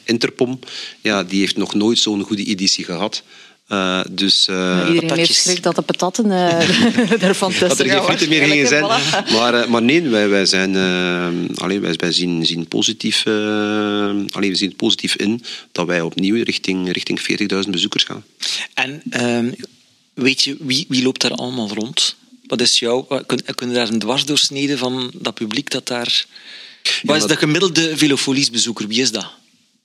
[0.05, 0.59] Interpom,
[1.01, 3.23] ja, die heeft nog nooit zo'n goede editie gehad.
[3.69, 5.43] Eh, dus, eh, Iedereen heeft patatjes.
[5.43, 7.69] schrik dat de patatten eh ervan testen.
[7.69, 8.85] dat er geen frieten meer gingen zijn.
[8.85, 9.33] Voilà.
[9.33, 10.77] Maar, eh, maar nee, wij, wij, zijn,
[11.57, 16.45] allee, wij, wij zien, zien, positief, allee, we zien het positief in dat wij opnieuw
[16.45, 17.21] richting, richting
[17.65, 18.25] 40.000 bezoekers gaan.
[18.75, 19.51] En ehm,
[20.15, 22.17] weet je, wie, wie loopt daar allemaal rond?
[22.47, 23.07] Wat is jouw...
[23.09, 26.25] wat- Kun, daar een dwarsdoorsnede van dat publiek dat daar...
[27.03, 28.87] Wat is dat- de gemiddelde velofoliesbezoeker?
[28.89, 29.27] Wie is dat?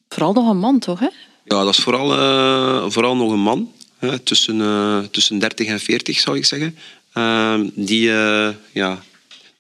[0.10, 1.00] Vooral nog een man, toch?
[1.00, 1.08] Hè?
[1.46, 3.72] Ja, dat is vooral, eh, vooral nog een man,
[4.08, 6.78] hè, tussen, eh, tussen 30 en 40 zou ik zeggen,
[7.14, 9.04] eh, die, eh, ja,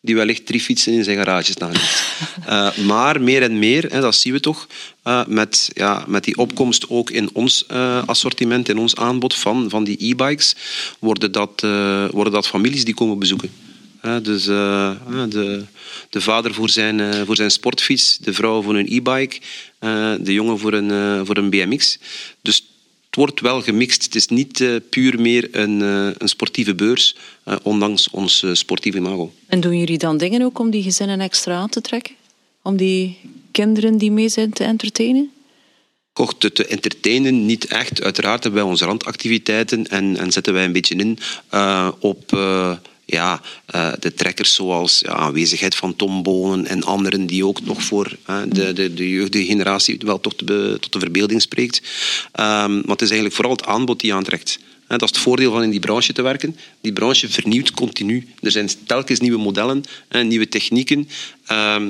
[0.02, 2.02] die wellicht drie fietsen in zijn garage staan heeft.
[2.92, 4.68] Maar meer en meer, hè, dat zien we toch,
[5.28, 7.68] met, ja, met die opkomst ook in ons
[8.06, 10.56] assortiment, in ons aanbod van, van die e-bikes,
[11.00, 11.62] worden dat,
[12.12, 13.52] worden dat families die komen bezoeken.
[14.22, 15.64] Dus de,
[16.14, 19.40] de vader voor zijn, eh, voor zijn sportfiets, de vrouw voor een e-bike,
[19.80, 21.98] eh, de jongen voor een, eh, voor een BMX.
[22.42, 22.56] Dus
[23.06, 24.04] het wordt wel gemixt.
[24.04, 25.80] Het is niet puur meer een,
[26.18, 27.16] een sportieve beurs,
[27.64, 29.34] ondanks ons sportieve imago.
[29.48, 32.16] En doen jullie dan dingen ook om die gezinnen extra aan te trekken?
[32.62, 33.18] Om die
[33.52, 35.32] kinderen die mee zijn te entertainen?
[36.14, 38.04] Goh, te, te entertainen niet echt.
[38.04, 41.18] Uiteraard hebben wij onze randactiviteiten en, en zetten wij een beetje in
[42.00, 42.32] op
[43.06, 48.18] ja, eh, de trekkers zoals aanwezigheid van Tom Bonen en anderen die ook nog voor
[48.48, 51.82] de, de, de jeugdige generatie wel tot de, tot de verbeelding spreekt.
[52.32, 54.60] Ehm, maar het is eigenlijk vooral het aanbod die aantrekt.
[54.88, 56.58] Dat is het voordeel van in die branche te werken.
[56.82, 58.28] Die branche vernieuwt continu.
[58.42, 61.10] Er zijn telkens nieuwe modellen, hè, nieuwe technieken.
[61.46, 61.88] Ehm,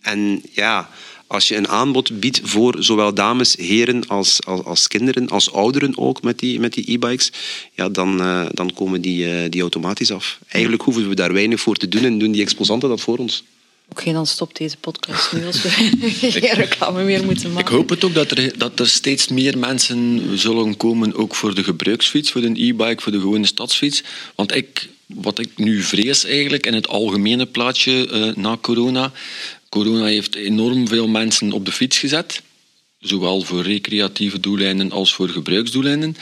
[0.00, 0.88] en ja,
[1.28, 5.98] als je een aanbod biedt voor zowel dames, heren als, als, als kinderen, als ouderen
[5.98, 7.32] ook met die, met die e-bikes,
[7.74, 10.38] ja, dan, eh, dan komen die, eh, die automatisch af.
[10.48, 13.44] Eigenlijk hoeven we daar weinig voor te doen en doen die exposanten dat voor ons.
[13.90, 15.68] Oké, dan stopt deze podcast nu als we
[16.40, 17.70] geen reclame meer moeten maken.
[17.70, 21.54] Ik hoop het ook dat er, dat er steeds meer mensen zullen komen, ook voor
[21.54, 24.02] de gebruiksfiets, voor de e-bike, voor de gewone stadsfiets.
[24.34, 29.12] Want ik, wat ik nu vrees eigenlijk in het algemene plaatje uh, na corona.
[29.68, 32.42] Corona heeft enorm veel mensen op de fiets gezet.
[32.98, 36.16] Zowel voor recreatieve doeleinden als voor gebruiksdoeleinden.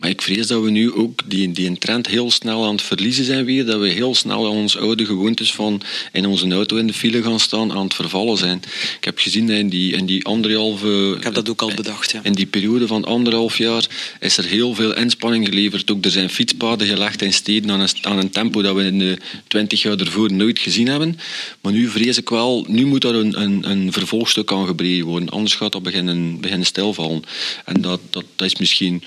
[0.00, 3.24] Maar ik vrees dat we nu ook die, die trend heel snel aan het verliezen
[3.24, 3.66] zijn weer.
[3.66, 5.82] Dat we heel snel aan onze oude gewoontes van
[6.12, 8.62] in onze auto in de file gaan staan aan het vervallen zijn.
[8.96, 11.14] Ik heb gezien dat in die, in die anderhalve...
[11.16, 12.20] Ik heb dat ook al bedacht, ja.
[12.22, 13.86] In die periode van anderhalf jaar
[14.20, 15.90] is er heel veel inspanning geleverd.
[15.90, 18.98] Ook er zijn fietspaden gelegd in steden aan een, aan een tempo dat we in
[18.98, 21.18] de twintig jaar ervoor nooit gezien hebben.
[21.60, 25.28] Maar nu vrees ik wel, nu moet er een, een, een vervolgstuk aan gebreden worden.
[25.28, 27.22] Anders gaat dat beginnen, beginnen stilvallen.
[27.64, 29.02] En dat, dat, dat is misschien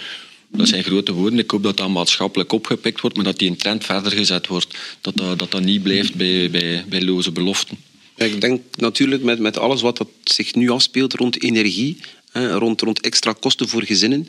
[0.58, 1.40] dat zijn grote woorden.
[1.40, 4.78] Ik hoop dat dat maatschappelijk opgepikt wordt, maar dat die een trend verder gezet wordt.
[5.02, 7.78] Dat dat, dat, dat niet blijft bij, bij, bij loze beloften.
[8.16, 11.98] ik denk natuurlijk met, met alles wat dat zich nu afspeelt rond energie,
[12.34, 14.28] rond, rond extra kosten voor gezinnen,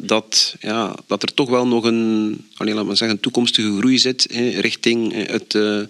[0.00, 4.26] dat, ja, dat er toch wel nog een, alleen, laat maar zeggen, toekomstige groei zit
[4.60, 5.80] richting het, uh,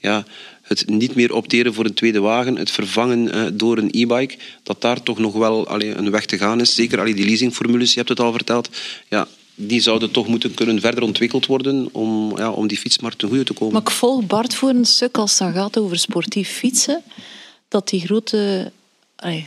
[0.00, 0.26] ja,
[0.66, 4.80] het niet meer opteren voor een tweede wagen, het vervangen uh, door een e-bike, dat
[4.80, 6.74] daar toch nog wel allee, een weg te gaan is.
[6.74, 8.68] Zeker allee, die leasingformules, je hebt het al verteld,
[9.08, 13.28] ja, die zouden toch moeten kunnen verder ontwikkeld worden om, ja, om die fietsmarkt ten
[13.28, 13.72] goede te komen.
[13.72, 17.02] Maar ik volg Bart voor een stuk als het gaat over sportief fietsen,
[17.68, 18.72] dat die grote,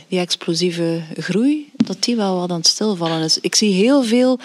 [0.08, 3.38] die explosieve groei, dat die wel wat aan het stilvallen is.
[3.40, 4.38] Ik zie heel veel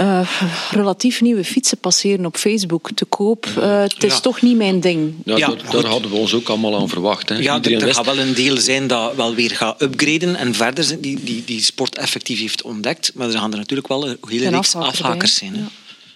[0.00, 0.30] uh,
[0.70, 3.46] relatief nieuwe fietsen passeren op Facebook te koop.
[3.58, 5.14] Uh, het is toch niet mijn ding.
[5.24, 7.28] Ja, ja daar, daar, hadden we ons ook allemaal aan verwacht.
[7.28, 7.36] Hè.
[7.36, 11.00] Ja, er, er gaat wel een deel zijn dat wel weer gaat upgraden en verder
[11.00, 13.10] die, die, die sport effectief heeft ontdekt.
[13.14, 15.54] Maar er gaan er natuurlijk wel een hele reeks afhakers zijn.
[15.54, 15.62] Hè.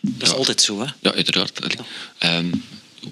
[0.01, 0.81] Dat is altijd zo.
[0.81, 0.87] Hè.
[1.01, 1.61] Ja, uiteraard.
[2.25, 2.63] Um,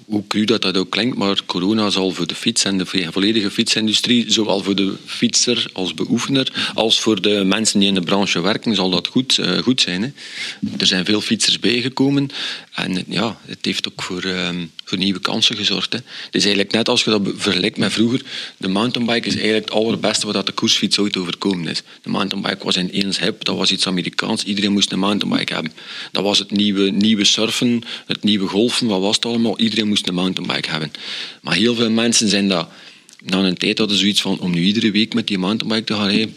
[0.05, 3.51] hoe cru dat dat ook klinkt, maar corona zal voor de fiets en de volledige
[3.51, 8.41] fietsindustrie, zowel voor de fietser als beoefener, als voor de mensen die in de branche
[8.41, 10.01] werken, zal dat goed, uh, goed zijn.
[10.01, 10.09] Hè.
[10.77, 12.29] Er zijn veel fietsers bijgekomen
[12.73, 15.93] en ja, het heeft ook voor, um, voor nieuwe kansen gezorgd.
[15.93, 15.99] Hè.
[16.25, 18.21] Het is eigenlijk net als je dat vergelijkt met vroeger,
[18.57, 21.81] de mountainbike is eigenlijk het allerbeste wat de koersfiets ooit overkomen is.
[22.01, 25.71] De mountainbike was in eens hip, dat was iets Amerikaans, iedereen moest een mountainbike hebben.
[26.11, 29.59] Dat was het nieuwe, nieuwe surfen, het nieuwe golfen, wat was het allemaal?
[29.59, 30.91] Iedereen moest een mountainbike hebben.
[31.41, 32.69] Maar heel veel mensen zijn dat...
[33.25, 36.07] Na een tijd hadden zoiets van, om nu iedere week met die mountainbike te gaan
[36.07, 36.35] rijden...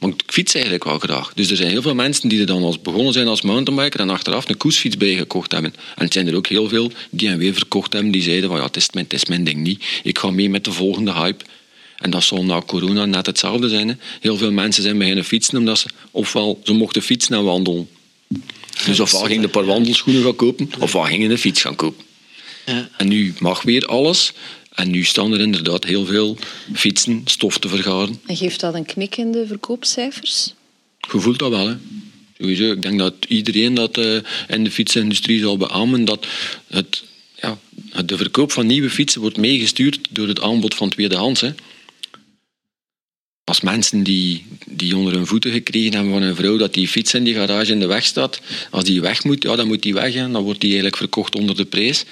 [0.00, 1.32] maar ik fiets eigenlijk wel graag.
[1.34, 4.10] Dus er zijn heel veel mensen die er dan als begonnen zijn als mountainbiker en
[4.10, 5.74] achteraf een koersfiets bijgekocht hebben.
[5.96, 8.58] En het zijn er ook heel veel die een weer verkocht hebben, die zeiden van
[8.58, 9.84] ja, het is, mijn, het is mijn ding niet.
[10.02, 11.44] Ik ga mee met de volgende hype.
[11.96, 13.88] En dat zal na corona net hetzelfde zijn.
[13.88, 13.94] Hè.
[14.20, 17.88] Heel veel mensen zijn beginnen fietsen omdat ze ofwel ze mochten fietsen en wandelen.
[18.84, 22.04] Dus ofwel gingen een paar wandelschoenen gaan kopen, ofwel gingen een fiets gaan kopen.
[22.96, 24.32] En nu mag weer alles.
[24.80, 26.36] En nu staan er inderdaad heel veel
[26.72, 28.20] fietsen, stof te vergaren.
[28.26, 30.54] En geeft dat een knik in de verkoopcijfers?
[31.12, 31.76] Je voelt dat wel, hè.
[32.38, 32.72] Sowieso.
[32.72, 36.26] Ik denk dat iedereen dat uh, in de fietsindustrie zal beamen dat
[36.66, 37.02] het,
[37.40, 37.58] ja,
[38.04, 41.40] de verkoop van nieuwe fietsen wordt meegestuurd door het aanbod van tweedehands.
[41.40, 41.50] Hè.
[43.44, 47.14] Als mensen die, die onder hun voeten gekregen hebben van een vrouw dat die fiets
[47.14, 48.40] in die garage in de weg staat,
[48.70, 50.14] als die weg moet, ja, dan moet die weg.
[50.14, 50.30] Hè.
[50.30, 52.04] Dan wordt die eigenlijk verkocht onder de prijs.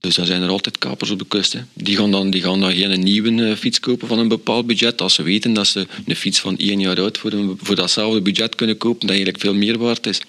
[0.00, 1.52] Dus dan zijn er altijd kapers op de kust.
[1.52, 1.60] Hè.
[1.72, 5.00] Die, gaan dan, die gaan dan geen nieuwe uh, fiets kopen van een bepaald budget.
[5.00, 8.20] Als ze weten dat ze een fiets van één jaar oud voor, een, voor datzelfde
[8.20, 10.20] budget kunnen kopen, dat eigenlijk veel meer waard is.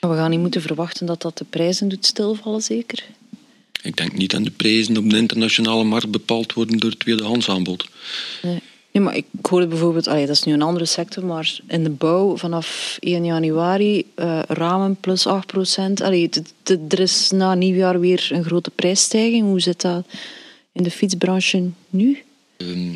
[0.00, 3.04] We gaan niet moeten verwachten dat dat de prijzen doet stilvallen, zeker?
[3.82, 7.48] Ik denk niet dat de prijzen op de internationale markt bepaald worden door het tweedehands
[7.48, 7.86] aanbod.
[8.42, 8.60] Nee.
[9.00, 12.96] Maar ik hoorde bijvoorbeeld, dat is nu een andere sector, maar in de bouw vanaf
[13.00, 16.00] 1 januari uh, ramen plus 8 procent.
[16.00, 19.44] Er is na nieuwjaar weer een grote prijsstijging.
[19.44, 20.06] Hoe zit dat
[20.72, 22.22] in de fietsbranche nu?
[22.56, 22.90] Ehm,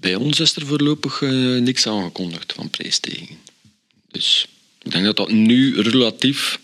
[0.00, 3.36] bij ons is er voorlopig uh, niks aangekondigd van prijsstijging.
[4.10, 4.46] Dus
[4.82, 6.60] ik denk dat dat nu relatief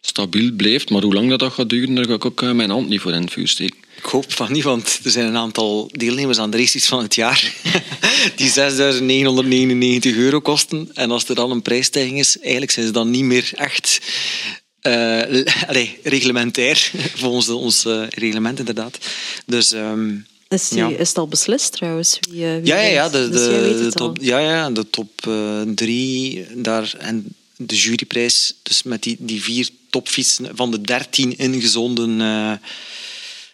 [0.00, 0.90] stabiel blijft.
[0.90, 3.00] Maar hoe lang dat, dat gaat duren, daar ga ik ook uh, mijn hand niet
[3.00, 3.78] voor in het vuur steken.
[3.98, 7.14] Ik hoop van niet, want er zijn een aantal deelnemers aan de races van het
[7.14, 7.52] jaar
[8.36, 8.50] die
[10.12, 10.90] 6.999 euro kosten.
[10.94, 14.00] En als er dan een prijsstijging is, eigenlijk zijn ze dan niet meer echt
[14.82, 15.42] uh,
[16.02, 16.90] reglementair,
[17.22, 18.98] volgens ons uh, reglement inderdaad.
[19.46, 19.72] Dus...
[19.72, 20.88] Um, is, die, ja.
[20.88, 22.18] is het al beslist trouwens?
[22.30, 25.26] Wie, uh, wie ja, ja, ja, de, dus de, de top, ja, ja, de top
[25.28, 28.54] uh, drie daar en de juryprijs.
[28.62, 32.20] Dus met die, die vier topfietsen van de dertien ingezonden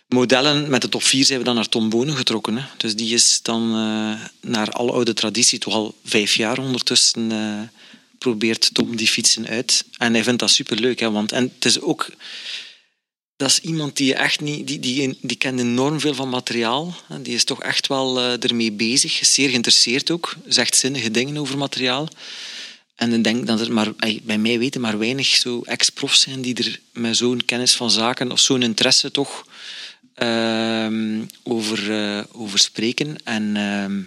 [0.09, 2.57] modellen met de top 4 zijn we dan naar Tom Bonen getrokken.
[2.57, 2.65] Hè.
[2.77, 7.61] Dus die is dan uh, naar alle oude traditie, toch al vijf jaar ondertussen, uh,
[8.19, 9.85] probeert Tom die fietsen uit.
[9.99, 11.01] En hij vindt dat superleuk.
[11.01, 12.11] Hè, want, en het is ook...
[13.37, 14.67] dat is iemand die echt niet...
[14.67, 16.95] Die, die, die kent enorm veel van materiaal.
[17.21, 19.21] Die is toch echt wel uh, ermee bezig.
[19.23, 20.37] Zeer geïnteresseerd ook.
[20.47, 22.09] Zegt zinnige dingen over materiaal.
[22.95, 26.55] En ik denk dat er maar, bij mij weten maar weinig zo ex-profs zijn die
[26.55, 29.47] er met zo'n kennis van zaken of zo'n interesse toch
[31.43, 33.17] over, uh, over spreken.
[33.25, 34.05] En uh,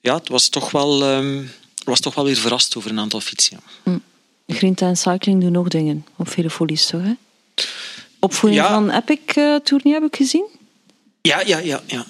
[0.00, 1.44] ja, het was toch wel, ehm,
[1.84, 3.60] was toch wel weer verrast over een aantal fietsen.
[3.84, 3.90] Ja.
[3.90, 4.02] Mm.
[4.46, 7.02] Grinta en Cycling doen nog dingen op vele folies, toch?
[7.02, 7.12] Hè?
[8.18, 8.68] Opvoering ja.
[8.68, 10.46] van Epic uh, Tour heb ik gezien.
[11.22, 12.00] Ja, ja, ja, ja.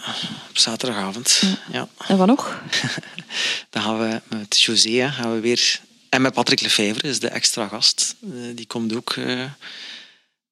[0.48, 1.42] Op zaterdagavond.
[1.72, 1.88] Ja.
[2.08, 2.62] En wat nog?
[3.70, 5.80] Dan gaan we met José gaan we weer.
[6.08, 8.14] En met Patrick Lefevre is de extra gast.
[8.20, 9.14] Uh, die komt ook.
[9.16, 9.44] Uh,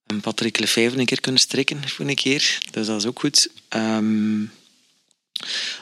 [0.09, 2.59] en Patrick Lefevre een keer kunnen strikken voor een keer.
[2.71, 3.49] Dus dat is ook goed.
[3.77, 4.53] Um,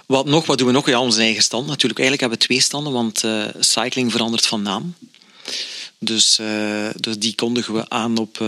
[0.06, 0.46] wat nog?
[0.46, 0.86] Wat doen we nog?
[0.86, 1.98] Ja, onze eigen stand natuurlijk.
[2.00, 4.94] Eigenlijk hebben we twee standen, want uh, cycling verandert van naam.
[5.98, 6.40] Dus,
[6.96, 8.40] dus die kondigen we aan op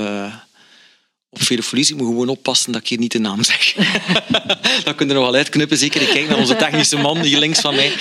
[1.30, 1.90] op Velofolis.
[1.90, 3.74] Ik moet gewoon oppassen dat ik hier niet de naam zeg.
[4.84, 5.78] dat kunnen we nog wel uitknippen.
[5.78, 7.92] Zeker, ik kijk naar onze technische man hier links van mij.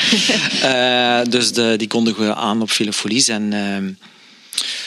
[0.63, 3.27] Uh, dus de, die kondigen we aan op Velofolis.
[3.27, 3.77] En, uh,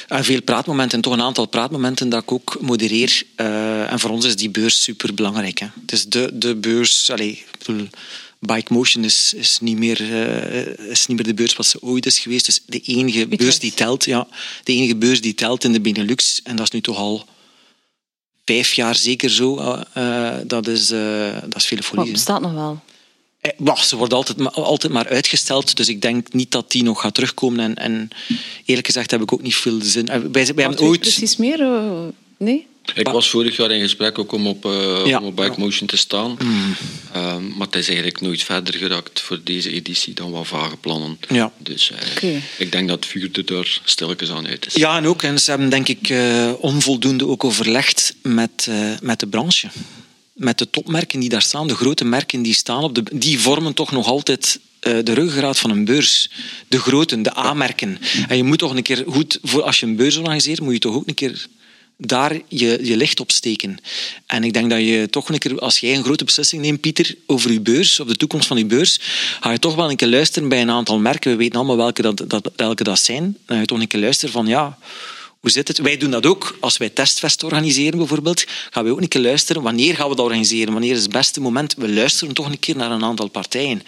[0.08, 3.22] en veel praatmomenten, toch een aantal praatmomenten dat ik ook modereer.
[3.36, 5.58] Uh, en voor ons is die beurs super belangrijk.
[5.58, 5.66] Hè.
[5.80, 7.10] Het is de, de beurs.
[7.10, 7.88] Allez, ik bedoel,
[8.38, 12.06] Bike Motion is, is, niet meer, uh, is niet meer de beurs wat ze ooit
[12.06, 12.46] is geweest.
[12.46, 14.28] Dus de enige beurs die telt, ja,
[14.64, 16.40] de enige beurs die telt in de Benelux.
[16.42, 17.24] En dat is nu toch al
[18.44, 19.76] vijf jaar zeker zo.
[19.96, 22.04] Uh, dat, is, dat is veel folie.
[22.04, 22.80] Maar bestaat nog wel?
[23.40, 27.00] Eh, ze wordt altijd maar, altijd maar uitgesteld, dus ik denk niet dat die nog
[27.00, 27.60] gaat terugkomen.
[27.60, 28.08] En, en
[28.64, 30.06] eerlijk gezegd heb ik ook niet veel zin.
[30.06, 31.00] Wij, wij hebben ooit...
[31.00, 31.68] precies meer?
[32.38, 32.68] Nee?
[32.94, 35.18] Ik was vorig jaar in gesprek ook om op, uh, ja.
[35.18, 36.36] om op Bike Motion te staan.
[36.42, 36.76] Mm.
[37.16, 41.18] Um, maar het is eigenlijk nooit verder geraakt voor deze editie dan wat vage plannen.
[41.28, 41.52] Ja.
[41.58, 42.42] Dus uh, okay.
[42.58, 44.74] ik denk dat het vuur er daar stilletjes aan uit is.
[44.74, 45.22] Ja, en ook.
[45.22, 48.68] En ze hebben denk ik uh, onvoldoende ook overlegd met,
[49.02, 49.68] met de branche.
[50.40, 53.02] Met de topmerken die daar staan, de grote merken die staan op de...
[53.12, 56.30] Die vormen toch nog altijd de ruggengraat van een beurs.
[56.68, 57.98] De grote, de A-merken.
[58.28, 59.38] En je moet toch een keer goed...
[59.42, 61.46] Voor, als je een beurs organiseert, moet je toch ook een keer
[61.96, 63.78] daar je, je licht op steken.
[64.26, 67.14] En ik denk dat je toch een keer, als jij een grote beslissing neemt, Pieter,
[67.26, 68.98] over je beurs, of de toekomst van je beurs,
[69.40, 71.30] ga je toch wel een keer luisteren bij een aantal merken.
[71.30, 73.22] We weten allemaal welke dat, dat, welke dat zijn.
[73.22, 74.78] Dan ga je toch een keer luisteren van, ja,
[75.40, 75.78] hoe zit het?
[75.78, 76.56] Wij doen dat ook.
[76.60, 79.62] Als wij testfest organiseren bijvoorbeeld, gaan we ook een keer luisteren.
[79.62, 80.72] Wanneer gaan we dat organiseren?
[80.72, 81.74] Wanneer is het beste moment?
[81.74, 83.82] We luisteren toch een keer naar een aantal partijen.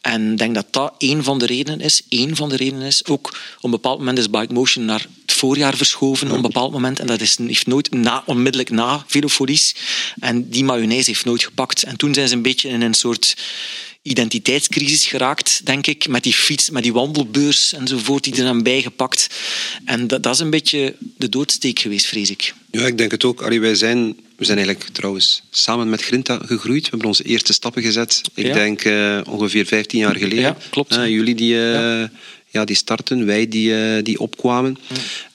[0.00, 2.02] En ik denk dat dat één van de redenen is.
[2.08, 3.06] Eén van de redenen is.
[3.06, 6.28] Ook op een bepaald moment is Bike Motion naar het voorjaar verschoven.
[6.30, 7.00] Op een bepaald moment.
[7.00, 9.74] En dat is, heeft nooit na, onmiddellijk na Velofolies.
[10.20, 11.82] En die mayonaise heeft nooit gepakt.
[11.82, 13.36] En toen zijn ze een beetje in een soort
[14.02, 19.26] identiteitscrisis geraakt, denk ik, met die fiets, met die wandelbeurs enzovoort, die er aan bijgepakt.
[19.84, 22.54] En dat, dat is een beetje de doodsteek geweest, vrees ik.
[22.70, 23.42] Ja, ik denk het ook.
[23.42, 26.82] Allee, wij zijn, we zijn eigenlijk trouwens samen met Grinta gegroeid.
[26.82, 28.20] We hebben onze eerste stappen gezet.
[28.34, 28.54] Ik ja.
[28.54, 30.38] denk uh, ongeveer 15 jaar geleden.
[30.38, 30.96] Ja, klopt.
[30.96, 32.10] Uh, jullie die, uh, ja.
[32.50, 32.64] ja.
[32.64, 34.78] die starten, wij die, die opkwamen.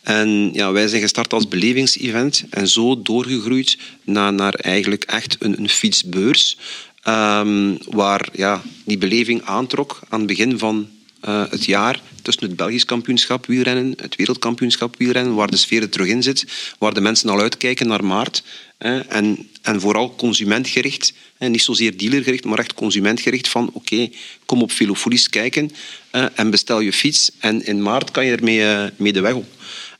[0.01, 5.59] En ja, wij zijn gestart als belevingsevent en zo doorgegroeid naar, naar eigenlijk echt een,
[5.59, 6.57] een fietsbeurs.
[7.09, 10.87] Um, waar ja, die beleving aantrok aan het begin van
[11.27, 15.89] uh, het jaar tussen het Belgisch kampioenschap wielrennen, het wereldkampioenschap wielrennen, waar de sfeer er
[15.89, 16.45] terug in zit,
[16.79, 18.43] waar de mensen al uitkijken naar maart.
[18.77, 24.09] En, en vooral consumentgericht, hè, niet zozeer dealergericht, maar echt consumentgericht van oké,
[24.45, 25.71] kom op Velofolies kijken
[26.33, 29.45] en bestel je fiets en in maart kan je ermee uh, mee de weg op.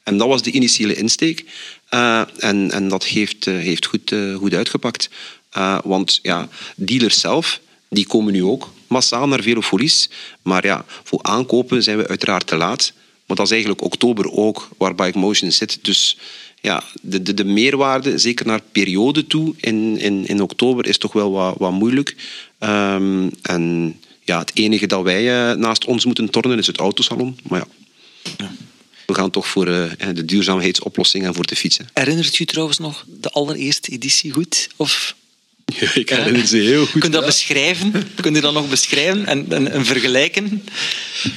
[0.04, 1.46] En dat was de initiële insteek.
[1.94, 5.10] Uh, en, en dat heeft, heeft goed, goed uitgepakt.
[5.58, 10.10] Uh, want ja, dealers zelf, die komen nu ook massaal naar Velofolies.
[10.42, 12.94] Maar ja, voor aankopen zijn we uiteraard te laat.
[13.26, 15.80] Maar dat is eigenlijk oktober ook, waar Bike Motion zit.
[15.82, 16.18] Dus
[16.62, 21.14] ja, de, de, de meerwaarde, zeker naar periode toe, in, in, in oktober, is toch
[21.14, 22.16] wel wat, wat moeilijk.
[22.60, 27.40] Um, en ja, het enige dat wij uh, naast ons moeten tornen is het autosalon.
[27.44, 27.68] Maar ja.
[28.38, 28.52] ja.
[29.06, 31.90] We gaan toch voor uh, de duurzaamheidsoplossing en voor de fietsen.
[31.94, 34.70] Herinnert u trouwens nog de allereerste editie goed?
[34.76, 35.16] Of
[35.74, 37.02] ja, ik herinner ze heel goed.
[37.02, 37.94] Kun je dat beschrijven?
[38.16, 40.64] Kun je dat nog beschrijven en, en, en vergelijken?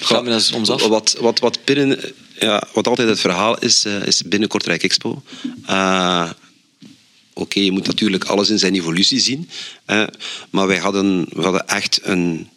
[0.00, 0.86] Gaan we dat af?
[0.86, 2.00] Wat, wat, wat, binnen,
[2.38, 5.22] ja, wat altijd het verhaal is, uh, is binnen Kortrijk Expo.
[5.70, 6.30] Uh,
[7.32, 9.50] Oké, okay, je moet natuurlijk alles in zijn evolutie zien.
[9.86, 10.06] Uh,
[10.50, 12.48] maar wij hadden, we hadden echt een,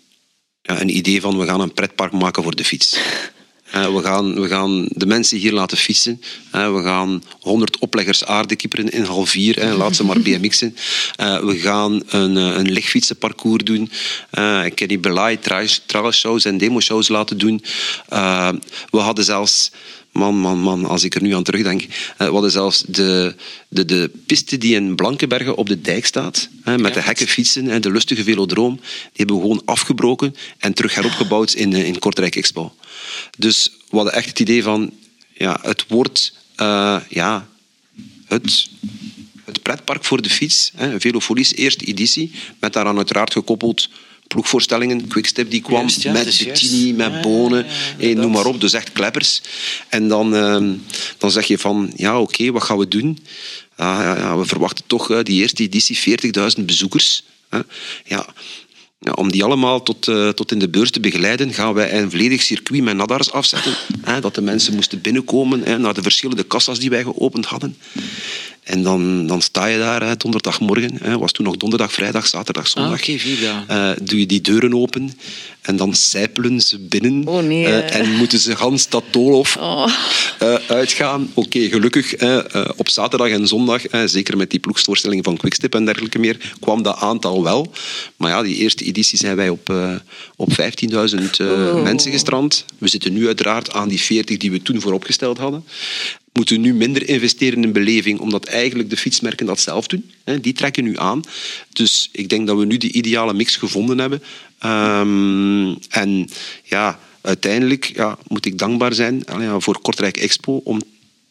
[0.61, 2.97] ja, een idee van we gaan een pretpark maken voor de fiets.
[3.74, 6.21] Eh, we, gaan, we gaan de mensen hier laten fietsen.
[6.51, 9.57] Eh, we gaan 100 opleggers aardekieperen in half vier.
[9.57, 10.76] Eh, laat ze maar BMX'en.
[11.15, 13.89] Eh, we gaan een, eh, een lichtfietsenparcours doen.
[14.76, 15.39] Kenny Belay
[16.11, 17.63] shows en demo shows laten doen.
[18.09, 18.49] Eh,
[18.89, 19.71] we hadden zelfs
[20.11, 21.86] Man, man, man, als ik er nu aan terugdenk.
[22.17, 23.36] We hadden zelfs de,
[23.67, 27.65] de, de piste die in Blankenbergen op de dijk staat, met ja, de hekken fietsen,
[27.65, 32.36] hè, de lustige velodroom, die hebben we gewoon afgebroken en terug heropgebouwd in, in Kortrijk
[32.36, 32.74] Expo.
[33.38, 34.91] Dus we hadden echt het idee van,
[35.34, 37.47] ja, het wordt uh, ja,
[38.28, 38.70] het,
[39.45, 40.72] het pretpark voor de fiets.
[40.76, 43.89] Hè, Velofolies eerste editie, met daaraan uiteraard gekoppeld
[44.28, 45.08] ploegvoorstellingen.
[45.08, 46.72] Quickstep die kwam Juist, ja, met juist.
[46.95, 48.62] met Ja, Bonen, ja, ja, eh, noem maar op.
[48.62, 49.41] Dus echt kleppers.
[49.89, 50.74] En dan, ehm,
[51.18, 53.20] dan zeg je van, ja oké, wat gaan we doen?
[53.76, 57.24] Ah, we verwachten toch eh, die eerste editie 40.000 bezoekers.
[57.49, 57.60] hè.
[58.06, 58.26] Ja,
[59.12, 62.41] om die allemaal tot, eh, tot in de beurs te begeleiden, gaan wij een volledig
[62.41, 63.74] circuit met nadars afzetten.
[64.01, 67.78] Hè, dat de mensen moesten binnenkomen hè, naar de verschillende kassas die wij geopend hadden.
[68.64, 70.97] En dan, dan sta je daar hè, donderdagmorgen.
[71.01, 73.01] Hè, was toen nog donderdag, vrijdag, zaterdag, Ah, zondag.
[73.03, 73.97] vier dagen.
[73.97, 75.18] Eh, doe je die deuren open
[75.61, 77.28] en dan sijpelen ze binnen.
[77.28, 79.88] Oh, nee, Eh, en moeten ze gans dat doolhof Oh.
[80.39, 81.32] eh, uitgaan.
[81.34, 85.86] Oké, gelukkig eh, eh, op zaterdag en zondag, zeker met die ploegstoorstellingen van Quickstep en
[85.86, 87.72] dergelijke meer, kwam dat aantal wel.
[88.18, 89.95] Maar ja, die eerste editie zijn wij op, eh,
[90.36, 91.84] op 15.000 eh, Oh.
[91.84, 92.66] mensen gestrand.
[92.78, 95.66] We zitten nu uiteraard aan die 40 die we toen vooropgesteld hadden.
[96.34, 100.11] Moeten nu minder investeren in beleving, omdat eigenlijk de fietsmerken dat zelf doen.
[100.41, 101.23] Die trekken nu aan.
[101.69, 104.23] Dus ik denk dat we nu de ideale mix gevonden hebben.
[104.59, 106.29] Ehm, en
[106.63, 109.23] ja, uiteindelijk ja, moet ik dankbaar zijn
[109.57, 110.81] voor Kortrijk Expo om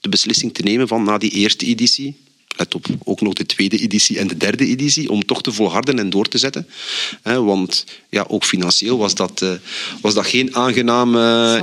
[0.00, 2.16] de beslissing te nemen van na die eerste editie,
[2.57, 5.98] let op, ook nog de tweede editie en de derde editie, om toch te volharden
[5.98, 6.68] en door te zetten.
[7.22, 9.50] Want ja, ook financieel was dat, eh,
[10.00, 11.16] was dat geen aangenaam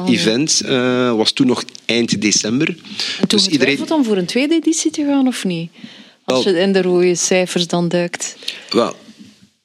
[0.06, 0.62] event.
[0.62, 2.68] Eh, was toen nog eind december.
[2.68, 3.92] En toen dus iedereen...
[3.92, 5.72] om voor een tweede editie te gaan, of niet?
[6.24, 8.36] Als je in de rode cijfers dan duikt.
[8.70, 8.96] Wel,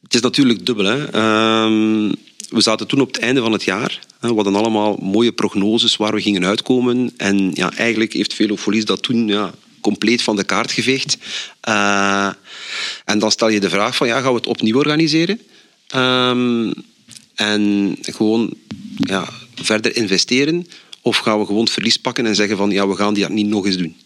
[0.03, 0.85] het is natuurlijk dubbel.
[0.85, 1.11] Hè.
[1.11, 2.13] Ehm,
[2.49, 4.01] we zaten toen op het einde van het jaar.
[4.21, 4.29] Hè.
[4.29, 7.13] We hadden allemaal mooie prognoses waar we gingen uitkomen.
[7.17, 9.55] En ja, eigenlijk heeft Velofolies dat toen ja,
[9.85, 11.17] compleet van de kaart geveegd.
[11.61, 12.31] Eh,
[13.05, 15.41] en dan stel je de vraag van, ja, gaan we het opnieuw organiseren?
[15.89, 16.73] Ehm,
[17.35, 18.55] en gewoon
[18.97, 20.67] ja, verder investeren?
[21.03, 23.67] Of gaan we gewoon verlies pakken en zeggen van, ja, we gaan die niet nog
[23.67, 23.97] eens doen?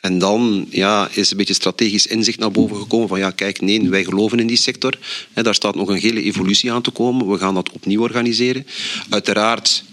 [0.00, 3.88] En dan ja, is een beetje strategisch inzicht naar boven gekomen van ja, kijk, nee,
[3.88, 4.98] wij geloven in die sector.
[5.32, 7.30] Hè, daar staat nog een hele evolutie aan te komen.
[7.30, 8.66] We gaan dat opnieuw organiseren.
[9.08, 9.84] Uiteraard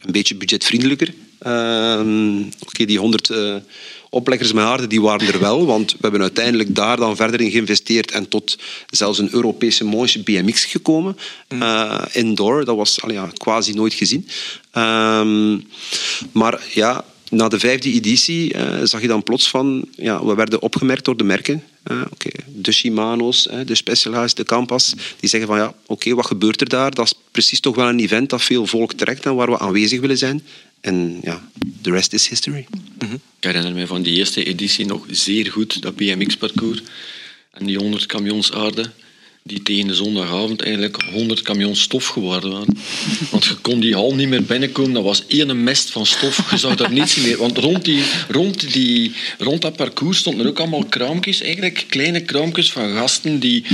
[0.00, 1.14] een beetje budgetvriendelijker.
[1.38, 3.56] Ehm, Oké, die 100 eh,
[4.10, 7.50] opleggers met aarde, die waren er wel, want we hebben uiteindelijk daar dan verder in
[7.50, 8.58] geïnvesteerd en tot
[8.90, 11.16] zelfs een Europese manche BMX gekomen.
[11.48, 14.28] Eh, indoor, dat was al ja, quasi nooit gezien.
[14.70, 15.58] Ehm,
[16.32, 20.62] maar ja, na de vijfde editie eh, zag je dan plots van, ja, we werden
[20.62, 21.62] opgemerkt door de merken.
[21.82, 22.02] Eh,
[22.46, 26.94] De Shimano's, de Specialized, de Campas, die zeggen van ja, oké, wat gebeurt er daar?
[26.94, 30.00] Dat is precies toch wel een event dat veel volk trekt en waar we aanwezig
[30.00, 30.42] willen zijn.
[30.80, 31.48] En ja,
[31.82, 32.66] the rest is history.
[33.40, 36.82] Ik herinner me van die eerste editie nog zeer goed, dat BMX-parcours.
[37.50, 38.90] En die 100 camions aarde,
[39.42, 42.76] die tegen de zondagavond eigenlijk 100 camions stof geworden waren.
[43.30, 46.50] Want je kon die hal niet meer binnenkomen, dat was één mest van stof.
[46.50, 47.38] Je zag daar niets meer.
[47.38, 52.20] Want rond, die, rond, die, rond dat parcours stonden er ook allemaal kraampjes, eigenlijk kleine
[52.20, 53.64] kraampjes van gasten die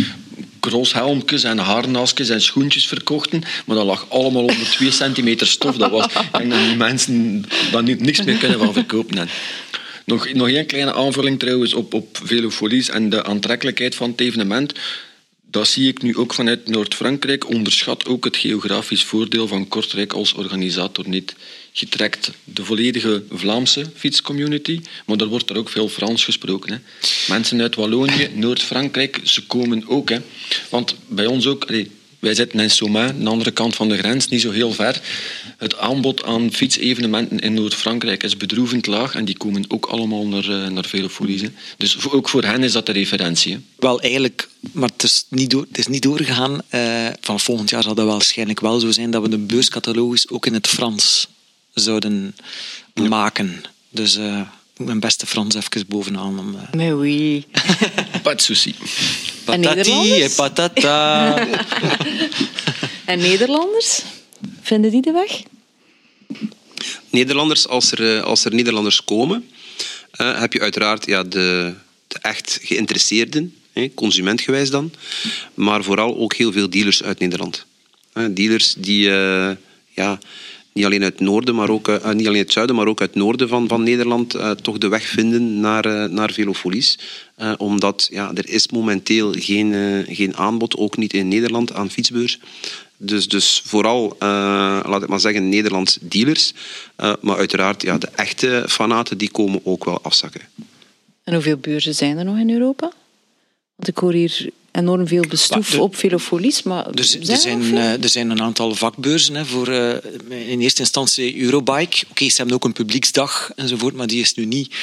[0.65, 3.43] crosshelmpjes en harnasjes en schoentjes verkochten.
[3.67, 5.77] Maar dat lag allemaal onder 2 centimeter stof.
[5.77, 9.19] Dat was, ik denk dat die mensen daar niet, niks meer kunnen van verkopen.
[9.19, 9.29] En
[10.05, 14.73] nog, nog één kleine aanvulling trouwens op, op Velofolies en de aantrekkelijkheid van het evenement.
[15.51, 17.49] Dat zie ik nu ook vanuit Noord-Frankrijk.
[17.49, 21.35] Onderschat ook het geografisch voordeel van Kortrijk als organisator niet.
[21.77, 26.73] Je trekt de volledige Vlaamse fietscommunity, maar er wordt er ook veel Frans gesproken.
[26.73, 26.79] Hè.
[27.29, 30.09] Mensen uit Wallonië, Noord-Frankrijk, ze komen ook.
[30.09, 30.19] Hè.
[30.69, 31.67] Want bij ons ook,
[32.19, 35.01] wij zitten in Somain, aan de andere kant van de grens, niet zo heel ver.
[35.59, 40.49] Het aanbod aan fietsevenementen in Noord-Frankrijk is bedroevend laag en die komen ook allemaal naar,
[40.49, 41.41] eh, naar Velofolies.
[41.41, 41.49] hè.
[41.77, 43.59] Dus ook voor hen is dat de referentie.
[43.77, 46.61] Wel, eigenlijk, maar het is niet, door, het is niet doorgegaan.
[46.69, 50.47] Eh, van volgend jaar zal dat waarschijnlijk wel zo zijn dat we de beurscatalogus ook
[50.47, 51.33] in het Frans
[51.75, 52.37] zouden
[52.95, 53.63] maken.
[53.91, 54.41] Dus eh,
[54.77, 56.39] mijn beste Frans even bovenaan.
[56.39, 57.45] Om, eh, Mais oui.
[58.23, 58.75] Pas de souci.
[59.45, 61.37] Patati en patata.
[63.05, 64.03] En Nederlanders?
[64.61, 65.43] Vinden die de weg?
[67.11, 69.49] Nederlanders, als er, eh, als er Nederlanders komen,
[70.11, 71.75] eh, heb je uiteraard ja, de,
[72.09, 74.93] de echt geïnteresseerden, hè, consumentgewijs dan,
[75.55, 77.67] maar vooral ook heel veel dealers uit Nederland.
[78.13, 79.51] Hè, dealers die, eh,
[79.91, 80.19] ja,
[80.75, 83.15] niet alleen uit het noorden, maar ook uh, niet alleen het zuiden, maar ook uit
[83.15, 86.99] het noorden van, van Nederland uh, toch de weg vinden naar, uh, naar Velofolies.
[87.59, 92.39] omdat ja, er is momenteel geen, geen aanbod, ook niet in Nederland, aan fietsbeurs.
[92.97, 96.53] Dus, dus vooral, laat ik maar zeggen, Nederlands dealers.
[97.21, 100.41] maar uiteraard, ja, de echte fanaten die komen ook wel afzakken.
[101.25, 102.93] En hoeveel beurzen zijn er nog in Europa?
[103.77, 106.63] Want ik hoor hier enorm veel bestoef op velofolies.
[106.63, 109.95] Maar er, zijn, er, zijn, uh, er zijn een aantal vakbeurzen hè, voor uh,
[110.29, 111.97] in eerste instantie Eurobike.
[112.03, 114.75] Oké, okay, ze hebben ook een publieksdag enzovoort, maar die is nu niet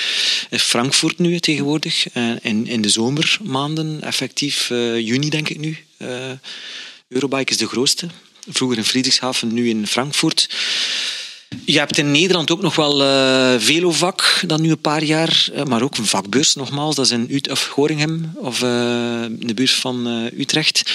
[0.49, 2.15] in Frankfurt nu tegenwoordig.
[2.15, 4.67] Uh, in, in de zomermaanden, effectief
[4.97, 5.77] juni denk ik nu.
[7.07, 8.07] Eurobike is de grootste.
[8.49, 10.49] Vroeger in Friedrichshafen, nu in Frankfurt.
[11.65, 15.63] Je hebt in Nederland ook nog wel uh, Velovac, dat nu een paar jaar, uh,
[15.63, 18.69] maar ook een vakbeurs nogmaals, dat is in Ut of Goringhem, of uh,
[19.29, 20.91] de buurt van Utrecht.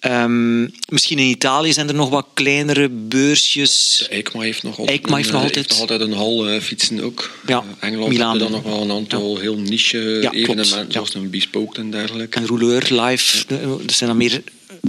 [0.00, 3.96] Um, misschien in Italië zijn er nog wat kleinere beursjes.
[3.98, 5.54] De EICMA heeft nog altijd, EICMA heeft nog altijd.
[5.54, 7.38] Heeft nog altijd een hal fietsen ook.
[7.46, 8.38] Ja, Engeland Milaan.
[8.38, 9.40] dan nog wel een aantal ja.
[9.40, 12.38] heel niche ja, evenementen, zoals een Bespoke en dergelijke.
[12.38, 13.44] En Rouleur Live,
[13.84, 14.42] dat zijn dan meer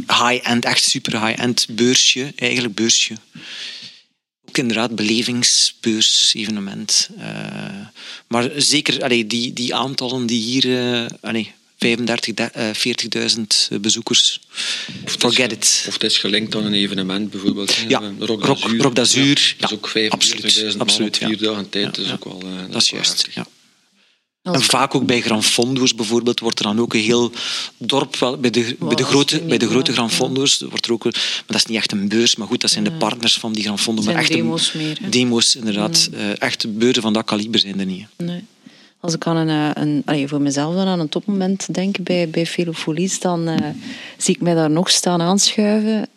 [0.08, 3.14] high-end, echt super high-end beursje, eigenlijk beursje
[4.58, 7.10] inderdaad belevingsbeurs, evenement.
[7.18, 7.24] Uh,
[8.28, 10.66] maar zeker allee, die, die aantallen die hier...
[10.66, 12.70] Uh, allee, 35, uh,
[13.72, 14.40] 40.000 bezoekers.
[15.06, 15.58] Of Forget it.
[15.58, 15.86] it.
[15.88, 17.76] Of het is gelinkt aan een evenement bijvoorbeeld.
[17.88, 18.82] Ja, Rock d'Azur.
[18.82, 19.56] Rock d'Azur.
[19.58, 21.36] Dat is ook 45.000 absoluut, man op vier ja.
[21.36, 21.86] dagen tijd.
[21.86, 22.14] Ja, Dat is ja.
[22.14, 22.40] ook wel...
[22.40, 23.48] Dat, dat is juist, ja.
[24.54, 27.32] En vaak ook bij Gran Fondo's bijvoorbeeld wordt er dan ook een heel
[27.78, 29.94] dorp, wel, bij, de, bij, de grote, bij de grote
[30.70, 32.92] wordt er ook, maar dat is niet echt een beurs, maar goed, dat zijn de
[32.92, 34.02] partners van die Gran Fondo.
[34.02, 35.10] zijn maar echt demo's meer, hè?
[35.10, 36.10] Demo's, inderdaad.
[36.14, 38.06] Eh, echte beurzen van dat kaliber zijn er niet.
[38.18, 38.44] Nee.
[39.00, 42.30] Als ik aan een, eh, een allee, voor mezelf dan aan een topmoment denk bij,
[42.30, 43.68] bij Velofolies, dan eh,
[44.18, 46.10] zie ik mij daar nog staan aanschuiven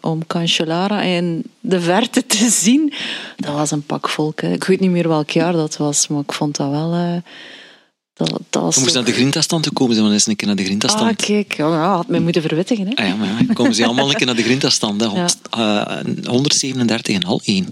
[0.00, 2.92] om Cancellara in de verte te zien.
[3.36, 4.40] Dat was een pak volk.
[4.40, 4.52] Hè.
[4.52, 7.22] Ik weet niet meer welk jaar dat was, maar ik vond dat wel...
[8.14, 10.36] dat, dat was We moesten ook- naar de Grinta-stand te komen, zijn we eens een
[10.36, 11.16] keer naar de Ah, Grinta-stand.
[11.24, 11.56] kijk.
[11.56, 12.86] Ja, had mij moeten verwittigen.
[12.86, 12.94] Hè.
[12.94, 15.00] Ah ja, maar ja, komen ze allemaal een keer naar de Grinta-stand.
[15.00, 15.06] hè.
[15.06, 15.96] Hond- eh,
[16.26, 17.70] 137 en al 1.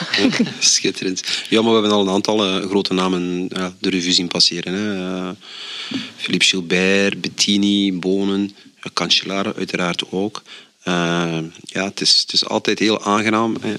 [0.58, 1.22] Schitterend.
[1.48, 4.72] Ja, maar we hebben al een aantal eh, grote namen ja, de revue zien passeren.
[4.74, 5.16] Hè.
[5.16, 5.28] Eh,
[6.16, 8.54] Philippe Gilbert, Bettini, Bonen,
[8.92, 10.42] Cancellara uiteraard ook.
[11.64, 13.56] Ja, het is, het is altijd heel aangenaam.
[13.60, 13.74] hè.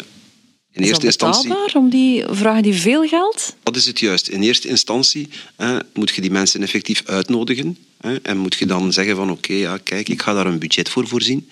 [0.73, 1.49] In Is eerste dat instantie...
[1.49, 1.75] betaalbaar?
[1.75, 3.55] Om die, vragen die veel geld?
[3.63, 4.27] Dat is het juist.
[4.27, 7.77] In eerste instantie hè, moet je die mensen effectief uitnodigen.
[8.21, 11.07] En moet je dan zeggen van oké, ja, kijk, ik ga daar een budget voor
[11.07, 11.49] voorzien.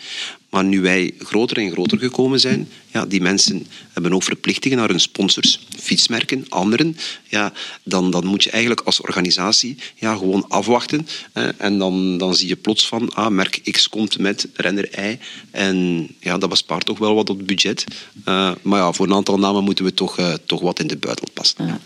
[0.50, 4.90] Maar nu wij groter en groter gekomen zijn, ja, die mensen hebben ook verplichtingen naar
[4.90, 6.98] hun sponsors, fietsmerken, anderen.
[7.28, 11.08] Ja, dan, dan moet je eigenlijk als organisatie ja, gewoon afwachten.
[11.34, 15.20] Hè, en dan, dan zie je plots van, ah, merk X komt met renner Y.
[15.52, 17.84] En ja, dat bespaart toch wel wat op het budget.
[18.26, 20.98] Eh, maar ja, voor een aantal namen moeten we toch, eh, toch wat in de
[20.98, 21.68] buidel passen.
[21.68, 21.80] Ja.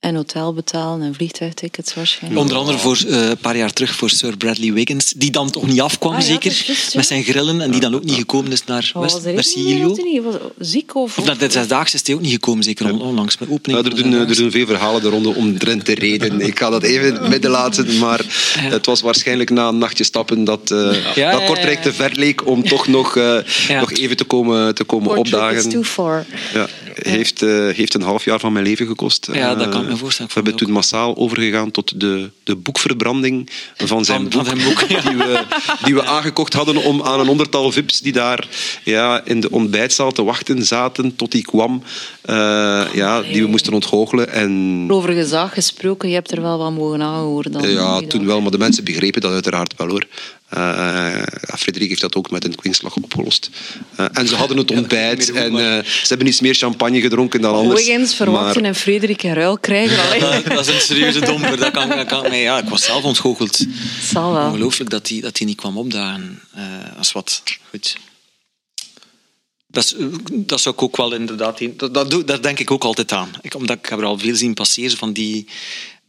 [0.00, 2.42] En hotel betalen en vliegtuigtickets waarschijnlijk.
[2.42, 5.66] Onder andere voor, eh, een paar jaar terug voor Sir Bradley Wiggins, die dan toch
[5.66, 6.74] niet afkwam, Ah, ja, zeker, ja.
[6.94, 9.88] met zijn grillen, en die dan ook niet gekomen is naar was West- er Marsilio.
[9.88, 10.22] Was hij niet?
[10.22, 11.18] Was ziek of...
[11.18, 13.84] Of naar de Zesdaagse is hij ook niet gekomen, zeker on- onlangs, met opening.
[13.84, 14.40] Ja, er, doen, er Zesdaagse.
[14.42, 16.40] doen veel verhalen de ronde om Drent te reden.
[16.40, 18.20] Ik ga dat even in het midden laten, maar
[18.58, 22.46] het was waarschijnlijk na een nachtje stappen dat, eh, Ja, dat Kortrijk te ver leek
[22.46, 23.38] om toch nog, eh,
[23.68, 23.80] Ja.
[23.80, 25.68] nog even te komen, te komen opdagen.
[25.68, 26.26] too far.
[26.54, 29.28] Ja, heeft, eh, heeft een half jaar van mijn leven gekost.
[29.32, 30.30] Ja, dat Eh, kan ik me voorstellen.
[30.34, 34.32] We hebben toen massaal overgegaan tot de, de boekverbranding van zijn Van- boek.
[34.32, 35.00] van zijn boek, ja.
[35.10, 35.44] die, we,
[35.84, 38.48] die we aangekocht hadden om aan een honderdtal vips die daar
[38.84, 41.82] ja, in de ontbijtzaal te wachten zaten tot hij kwam.
[42.22, 42.34] Eh,
[42.94, 44.28] ja, die we moesten ontgoochelen.
[44.32, 47.68] En Over gezag gesproken, je hebt er wel wat mogen aanhoren dan.
[47.70, 48.28] ja, toen dag.
[48.28, 50.06] wel, maar de mensen begrepen dat uiteraard wel hoor.
[50.50, 50.58] Eh
[51.48, 53.50] ja, Frederik heeft dat ook met een kwinkslag opgelost.
[53.96, 57.54] Eh, en ze hadden het ontbijt en eh, ze hebben iets meer champagne gedronken dan
[57.54, 57.84] anders.
[57.86, 60.02] Wiggins verwachten Maar- en Frederik een ruil krijgen.
[60.06, 61.56] Allee, Dat, dat is een serieuze domper.
[61.56, 63.58] Dat kan, dat kan, nee, ja, ik was zelf ontgoocheld.
[63.58, 63.68] het
[64.12, 64.46] zal wel.
[64.46, 66.40] Ongelooflijk dat hij dat die niet kwam opdagen.
[66.54, 66.62] eh
[66.98, 67.42] als wat.
[67.70, 67.96] Goed.
[69.66, 71.60] Dat, is, eh, dat zou ik ook wel inderdaad...
[71.60, 73.30] in- Dat, dat, doe, denk ik ook altijd aan.
[73.40, 75.48] Ik, omdat ik heb er al veel zien passeren van die,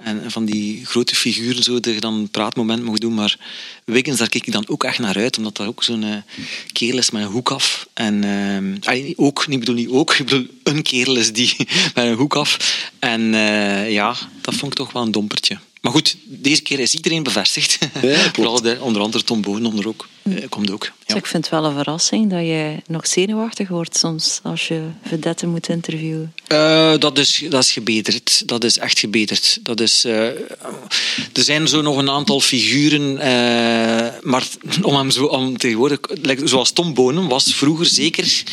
[0.03, 3.13] en, van die grote figuren zo, dat je dan een praatmoment mocht doen.
[3.13, 3.37] Maar
[3.85, 5.37] Wiggins, daar kijk ik dan ook echt naar uit.
[5.37, 6.15] Omdat dat ook zo'n eh,
[6.71, 7.87] kerel is met een hoek af.
[7.93, 11.55] En, eh, allee, ook, ik bedoel niet ook, ik bedoel een kerel is die
[11.95, 12.81] met een hoek af.
[12.99, 15.57] En eh, ja, dat vond ik toch wel een dompertje.
[15.81, 17.77] Maar goed, deze keer is iedereen bevestigd.
[17.99, 18.17] klopt.
[18.35, 20.83] Vooral de, onder andere Tom Boon onder ook, eh, komt ook.
[20.83, 20.91] Ja.
[21.05, 24.81] Dus ik vind het wel een verrassing dat je nog zenuwachtig wordt soms als je
[25.03, 26.33] vedetten moet interviewen.
[26.47, 28.47] Eh, dat, is, dat is gebeterd.
[28.47, 29.59] Dat is echt gebeterd.
[29.63, 30.27] Dat is, eh,
[31.33, 34.47] er zijn zo nog een aantal figuren, eh, maar
[34.81, 38.43] om hem zo om tegenwoordig, like, zoals Tom Bonen was vroeger zeker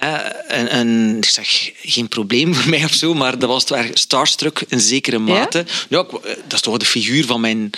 [0.00, 3.90] en, en ik zeg, geen probleem voor mij of zo, maar dat was toch erg
[3.94, 5.64] starstruck in zekere mate.
[5.88, 7.70] Ja, eh, dat is toch de figuur van mijn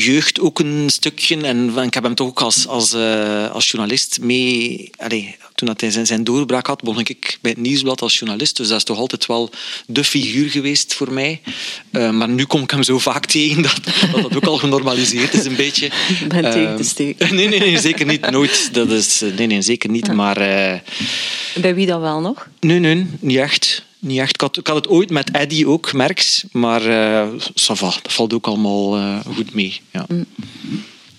[0.00, 1.36] jeugd ook een stukje.
[1.36, 4.90] En ik heb hem toch ook als, als, eh, als journalist mee...
[4.96, 8.56] Allee, toen dat hij zijn, zijn doorbraak had, begon ik bij het Nieuwsblad als journalist.
[8.56, 9.50] Dus dat is toch altijd wel
[9.86, 11.40] de figuur geweest voor mij.
[11.90, 13.80] Eh, maar nu kom ik hem zo vaak tegen dat
[14.12, 15.86] dat, dat ook al genormaliseerd is een beetje.
[16.20, 17.34] Ik ben tegen Eh, te steken.
[17.34, 18.30] Nee, nee, nee, zeker niet.
[18.30, 18.68] Nooit.
[18.74, 20.12] Dat is, nee, nee, zeker niet.
[20.12, 20.34] Maar
[21.54, 22.48] Bij wie dan wel nog?
[22.60, 23.84] nee, nee, niet echt.
[24.04, 24.34] Niet echt.
[24.34, 26.44] Ik, had, ik had het ooit met Eddy ook, Merks.
[26.52, 29.80] Maar eh ça va, dat valt ook allemaal eh, goed mee.
[29.92, 30.06] Ja.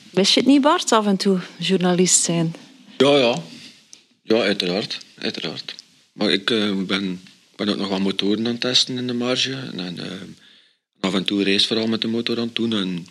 [0.10, 2.56] Wist je het niet, Bart, af en toe journalist zijn?
[2.98, 3.44] Ja, ja.
[4.22, 5.00] Ja, uiteraard.
[5.18, 5.76] uiteraard.
[6.14, 7.22] Maar ik eh, ben,
[7.56, 9.54] ben ook nog wat motoren aan het testen in de marge.
[9.76, 10.00] En,
[11.00, 12.74] af en toe race vooral met de motor aan het doen.
[12.74, 13.08] En,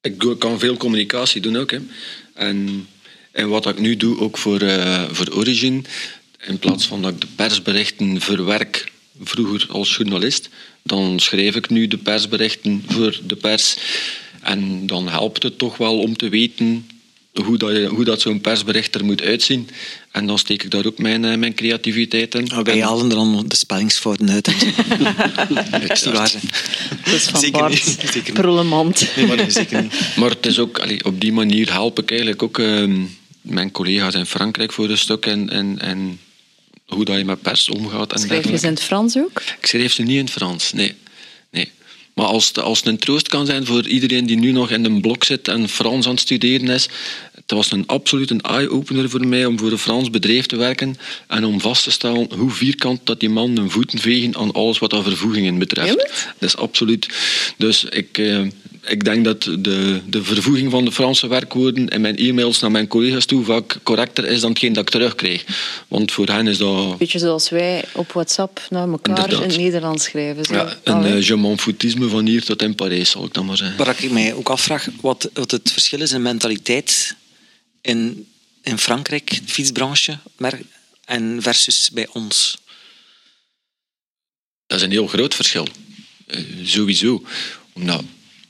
[0.00, 1.70] ik doe- kan veel communicatie doen ook.
[1.70, 1.78] Hè.
[2.34, 2.86] En,
[3.32, 5.86] en wat ik nu doe, ook voor, eh, voor Origin,
[6.46, 8.92] in plaats van dat ik de persberichten verwerk
[9.22, 10.48] vroeger als journalist,
[10.82, 13.76] dan schrijf ik nu de persberichten voor de pers.
[14.42, 16.86] En dan helpt het toch wel om te weten
[17.44, 19.68] hoe dat, je- hoe dat zo'n persbericht er moet uitzien.
[20.10, 22.46] En dan steek ik daar ook mijn, eh, mijn creativiteit in.
[22.54, 24.46] Maar wij En- halen er dan de spellingsfouten uit.
[24.46, 24.66] en zo.
[25.70, 26.32] Dat is niet waar.
[27.04, 27.72] Dat is van Zeker Bart.
[27.72, 28.32] niet, zeker niet.
[28.32, 29.08] Prullenmand.
[29.16, 29.92] Nee, maar nee, zeker niet.
[30.16, 33.00] Maar het is ook, allee, op die manier help ik eigenlijk ook ehm,
[33.40, 35.26] mijn collega's in Frankrijk voor een stuk.
[35.26, 36.18] En, en, en
[36.86, 38.12] hoe dat je met pers omgaat.
[38.12, 39.42] En Schrijf je ze in het Frans ook?
[39.60, 40.94] Ik schreef ze niet in het Frans, nee.
[41.50, 41.70] nee.
[42.14, 45.00] Maar als als het een troost kan zijn voor iedereen die nu nog in een
[45.00, 46.88] blok zit en Frans aan het studeren is,
[47.46, 50.96] het was een absoluut een eye-opener voor mij om voor een Frans bedrijf te werken
[51.26, 54.78] en om vast te stellen hoe vierkant dat die man hun voeten vegen aan alles
[54.78, 55.96] wat dat vervoegingen betreft.
[56.38, 57.08] Dat is absoluut.
[57.56, 58.40] Dus ik, eh,
[58.86, 62.88] ik denk dat de, de vervoeging van de Franse werkwoorden in mijn e-mails naar mijn
[62.88, 65.44] collega's toe vaak correcter is dan hetgeen dat ik terugkrijg.
[65.88, 69.42] Want voor hen is dat Beetje zoals wij op WhatsApp naar elkaar Inderdaad.
[69.42, 70.44] in het Nederlands schrijven.
[70.44, 70.54] Zo.
[70.54, 73.56] ja, een uh, je m'en foutisme van hier tot in Parijs, zal ik dan maar
[73.56, 73.76] zeggen.
[73.76, 77.14] Waar ik mij ook afvraag wat, wat het verschil is in mentaliteit
[77.84, 78.26] in,
[78.62, 80.60] in Frankrijk, de fietsbranche, maar,
[81.04, 82.58] en versus bij ons.
[84.66, 85.68] Dat is een heel groot verschil.
[86.26, 87.24] Eh, sowieso.
[87.72, 88.04] Omdat,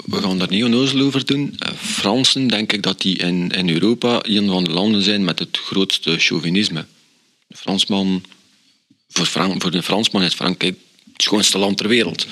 [0.04, 1.56] we gaan daar niet onnozel over doen.
[1.58, 5.38] Eh, Fransen, denk ik dat die in, in Europa een van de landen zijn met
[5.38, 6.86] het grootste chauvinisme.
[7.46, 8.24] De Fransman,
[9.08, 10.78] voor, Fran- voor de Fransman is Frankrijk
[11.24, 12.26] schoonste land ter wereld.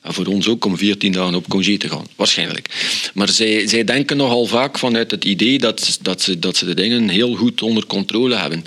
[0.00, 2.68] En voor ons ook om 14 dagen op congé te gaan, waarschijnlijk.
[3.14, 6.74] Maar zij, zij denken nogal vaak vanuit het idee dat, dat, ze, dat ze de
[6.74, 8.64] dingen heel goed onder controle hebben.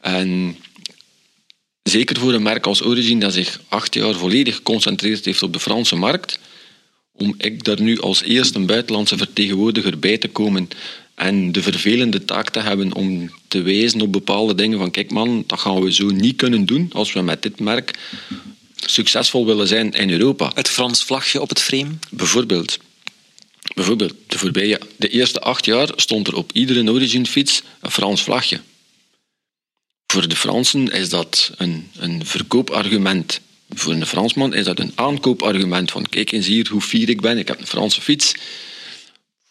[0.00, 0.56] En
[1.82, 5.60] zeker voor een merk als Origin dat zich acht jaar volledig geconcentreerd heeft op de
[5.60, 6.38] Franse markt,
[7.12, 10.68] om ik daar nu als eerste een buitenlandse vertegenwoordiger bij te komen
[11.14, 15.44] en de vervelende taak te hebben om te wijzen op bepaalde dingen van kijk man,
[15.46, 17.98] dat gaan we zo niet kunnen doen als we met dit merk
[18.90, 20.50] succesvol willen zijn in Europa.
[20.54, 21.90] Het Frans vlagje op het frame.
[22.10, 22.78] Bijvoorbeeld,
[23.74, 28.60] bijvoorbeeld de, voorbije, de eerste acht jaar stond er op iedere Origin-fiets een Frans vlagje.
[30.06, 33.40] Voor de Fransen is dat een, een verkoopargument.
[33.74, 35.90] Voor een Fransman is dat een aankoopargument.
[35.90, 38.34] Van kijk eens hier hoe fier ik ben, ik heb een Franse fiets.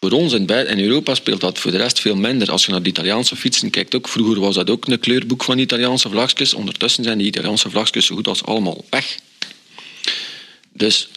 [0.02, 0.48] Voor ons in,
[0.78, 2.50] Europa speelt dat voor de rest veel minder.
[2.50, 5.58] Als je naar de Italiaanse fietsen kijkt, ook, vroeger was dat ook een kleurboek van
[5.58, 6.54] Italiaanse vlagjes.
[6.54, 9.18] Ondertussen zijn die Italiaanse vlagjes zo goed als allemaal weg.
[10.72, 11.08] Dus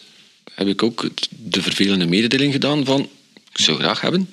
[0.53, 3.09] heb ik ook de vervelende mededeling gedaan van
[3.53, 4.29] ik zou graag hebben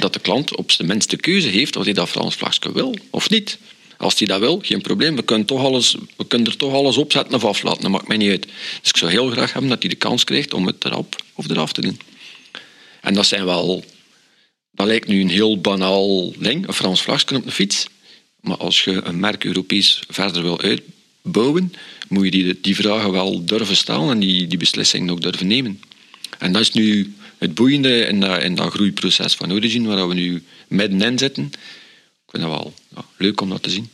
[0.00, 3.30] dat de klant op zijn minste keuze heeft of hij dat Frans vlagje wil of
[3.30, 3.58] niet.
[3.96, 5.16] Als hij dat wil, geen probleem.
[5.16, 7.82] We kunnen, toch alles, we kunnen er toch alles opzetten of aflaten.
[7.82, 8.46] Dat maakt mij niet uit.
[8.80, 11.50] Dus ik zou heel graag hebben dat hij de kans krijgt om het erop of
[11.50, 12.00] eraf te doen.
[13.00, 13.84] En dat zijn wel...
[14.70, 17.86] Dat lijkt nu een heel banaal ding, een Frans vlagje op een fiets.
[18.40, 21.72] Maar als je een merk Europees verder wil uitbouwen,
[22.08, 25.80] moet je die, die vragen wel durven stellen en die, die beslissingen ook durven nemen.
[26.38, 30.14] En dat is nu het boeiende in dat, in dat groeiproces van Origin, waar we
[30.14, 31.44] nu middenin zitten.
[32.24, 33.90] Ik vind dat wel ja, leuk om dat te zien.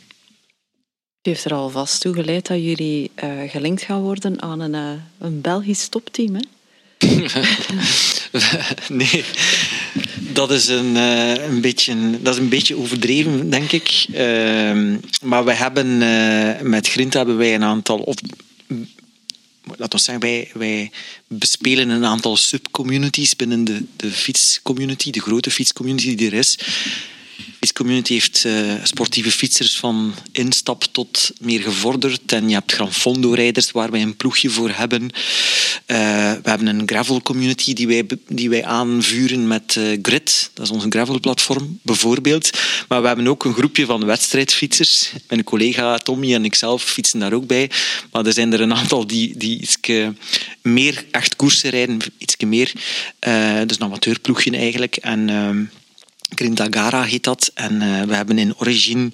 [1.21, 4.75] U heeft er al vast toe geleid dat jullie eh, gelinkt gaan worden aan een,
[4.75, 6.35] eh, een Belgisch topteam.
[6.35, 6.41] Hè?
[8.89, 9.23] nee,
[10.33, 14.05] dat is een, eh, een, beetje, dat is een beetje overdreven, denk ik.
[14.13, 17.97] Ehm, maar we hebben eh, met Grint hebben wij een aantal.
[17.97, 18.15] Of,
[19.63, 20.91] laten we zeggen, wij, wij
[21.27, 26.57] bespelen een aantal subcommunities binnen de, de fietscommunity, de grote fietscommunity die er is.
[27.37, 32.31] De fietscommunity heeft eh, sportieve fietsers van instap tot meer gevorderd.
[32.31, 35.09] En je hebt Gran Fondo-rijders waar wij een ploegje voor hebben.
[35.85, 35.97] Eh,
[36.43, 40.49] we hebben een gravel community die wij, die wij aanvuren met uh, Grid.
[40.53, 42.49] Dat is onze gravel platform, bijvoorbeeld.
[42.87, 45.11] Maar we hebben ook een groepje van wedstrijdfietsers.
[45.27, 47.69] Mijn collega Tommy en ikzelf fietsen daar ook bij.
[48.11, 49.77] Maar er zijn er een aantal die, die iets
[50.61, 52.71] meer echt koersen rijden, iets meer.
[53.65, 54.95] Dus een amateurploegje eigenlijk.
[54.95, 55.29] En...
[56.35, 57.51] Grindagara heet dat.
[57.53, 59.11] En uh, we hebben in Origine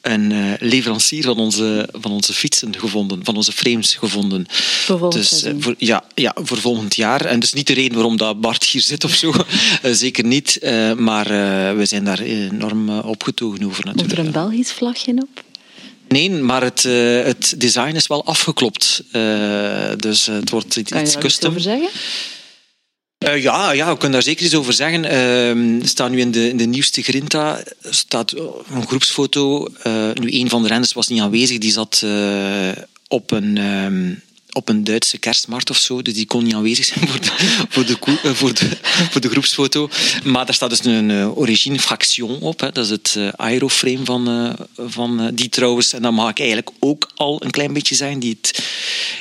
[0.00, 4.46] een uh, leverancier van onze, van onze fietsen gevonden, van onze frames gevonden.
[4.48, 7.24] Voor volgend dus, uh, voor, ja, ja, voor volgend jaar.
[7.24, 9.32] En dus niet de reden waarom dat Bart hier zit of zo.
[9.92, 10.58] zeker niet.
[10.96, 11.28] maar
[11.76, 14.08] we zijn daar enorm opgetogen over natuurlijk.
[14.08, 15.42] Moet er een Belgisch vlagje op?
[16.08, 16.82] Nee, maar het,
[17.24, 19.02] het design is wel afgeklopt.
[19.96, 21.50] dus het wordt iets, kan je custom.
[21.50, 21.88] over zeggen?
[23.24, 25.04] Uh, ja, ja, we kunnen daar zeker iets over zeggen.
[25.04, 25.10] Uh,
[25.80, 27.62] we staan nu in de, in de nieuwste Grinta.
[27.82, 29.68] Staat een groepsfoto.
[29.86, 31.58] Uh, nu, een van de renners was niet aanwezig.
[31.58, 32.04] Die zat
[33.08, 33.56] op een...
[33.56, 34.22] Um,
[34.56, 37.30] op een Duitse kerstmarkt of zo, dus die kon niet aanwezig zijn voor de,
[37.68, 38.68] voor de, voor de,
[39.10, 39.88] voor de groepsfoto.
[40.24, 42.72] Maar daar staat dus een Origine Fraction op, hè.
[42.72, 47.42] dat is het aeroframe van, van die trouwens, en dat mag ik eigenlijk ook al
[47.44, 48.64] een klein beetje zijn, die het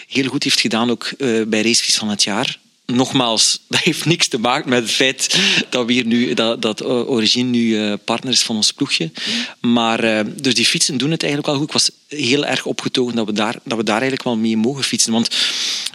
[0.07, 1.11] heel goed heeft gedaan, ook
[1.47, 5.86] bij Racefiets van het jaar nogmaals, dat heeft niks te maken met het feit dat,
[5.86, 9.11] we hier nu, dat, dat Origine nu eh, partner is van ons ploegje.
[9.59, 11.67] Maar, uh, dus die fietsen doen het eigenlijk wel goed.
[11.67, 14.84] Ik was heel erg opgetogen dat we daar, dat we daar eigenlijk wel mee mogen
[14.84, 15.11] fietsen.
[15.11, 15.27] Want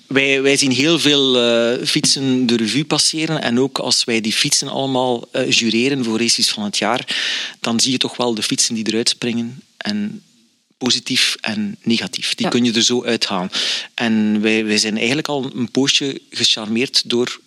[0.07, 1.35] wij, wij zien heel veel
[1.85, 3.43] fietsen de revue passeren.
[3.43, 7.17] En ook als wij die fietsen allemaal jureren voor races van het jaar,
[7.61, 9.63] dan zie je toch wel de fietsen die eruit springen.
[9.77, 10.23] En
[10.79, 12.35] positief en negatief.
[12.35, 12.51] Die Ja.
[12.53, 13.51] kun je er zo uithalen.
[13.95, 17.41] En wij, wij zijn eigenlijk al een poosje gecharmeerd door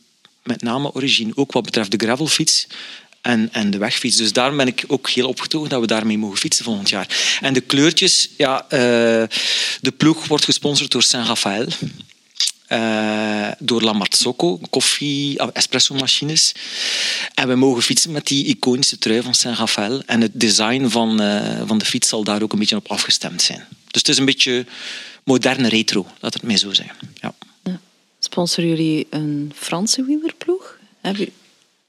[0.43, 1.31] met name Origine.
[1.35, 2.67] Ook wat betreft de gravelfiets
[3.21, 4.15] en, en de wegfiets.
[4.17, 7.37] Dus daarom ben ik ook heel opgetogen dat we daarmee mogen fietsen volgend jaar.
[7.41, 8.79] En de kleurtjes, ja, eh,
[9.81, 11.67] de ploeg wordt gesponsord door Saint-Raphaël.
[12.71, 16.51] Eh, door La Marzocco, koffie, ah, espresso-machines.
[17.33, 20.01] En we mogen fietsen met die iconische trui van Saint-Raphaël.
[20.05, 23.41] En het design van, eh, van de fiets zal daar ook een beetje op afgestemd
[23.41, 23.67] zijn.
[23.69, 24.65] Dus het is een beetje
[25.23, 26.95] moderne retro, laat het mij zo zeggen.
[27.21, 27.33] Ja.
[28.19, 30.77] Sponsoren jullie een Franse wielerploeg?
[31.01, 31.31] Heb je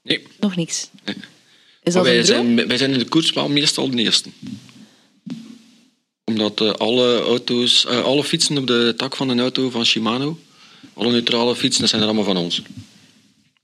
[0.03, 0.27] Nee.
[0.39, 0.89] nog niks?
[1.05, 1.15] Nee.
[1.15, 4.29] Is Maar dat wij, zijn, wij zijn in de koers wel meestal de eerste.
[6.23, 10.39] Omdat eh, alle, auto's, eh, alle fietsen op de tak van een auto van Shimano,
[10.93, 12.61] alle neutrale fietsen, dat zijn er allemaal van ons.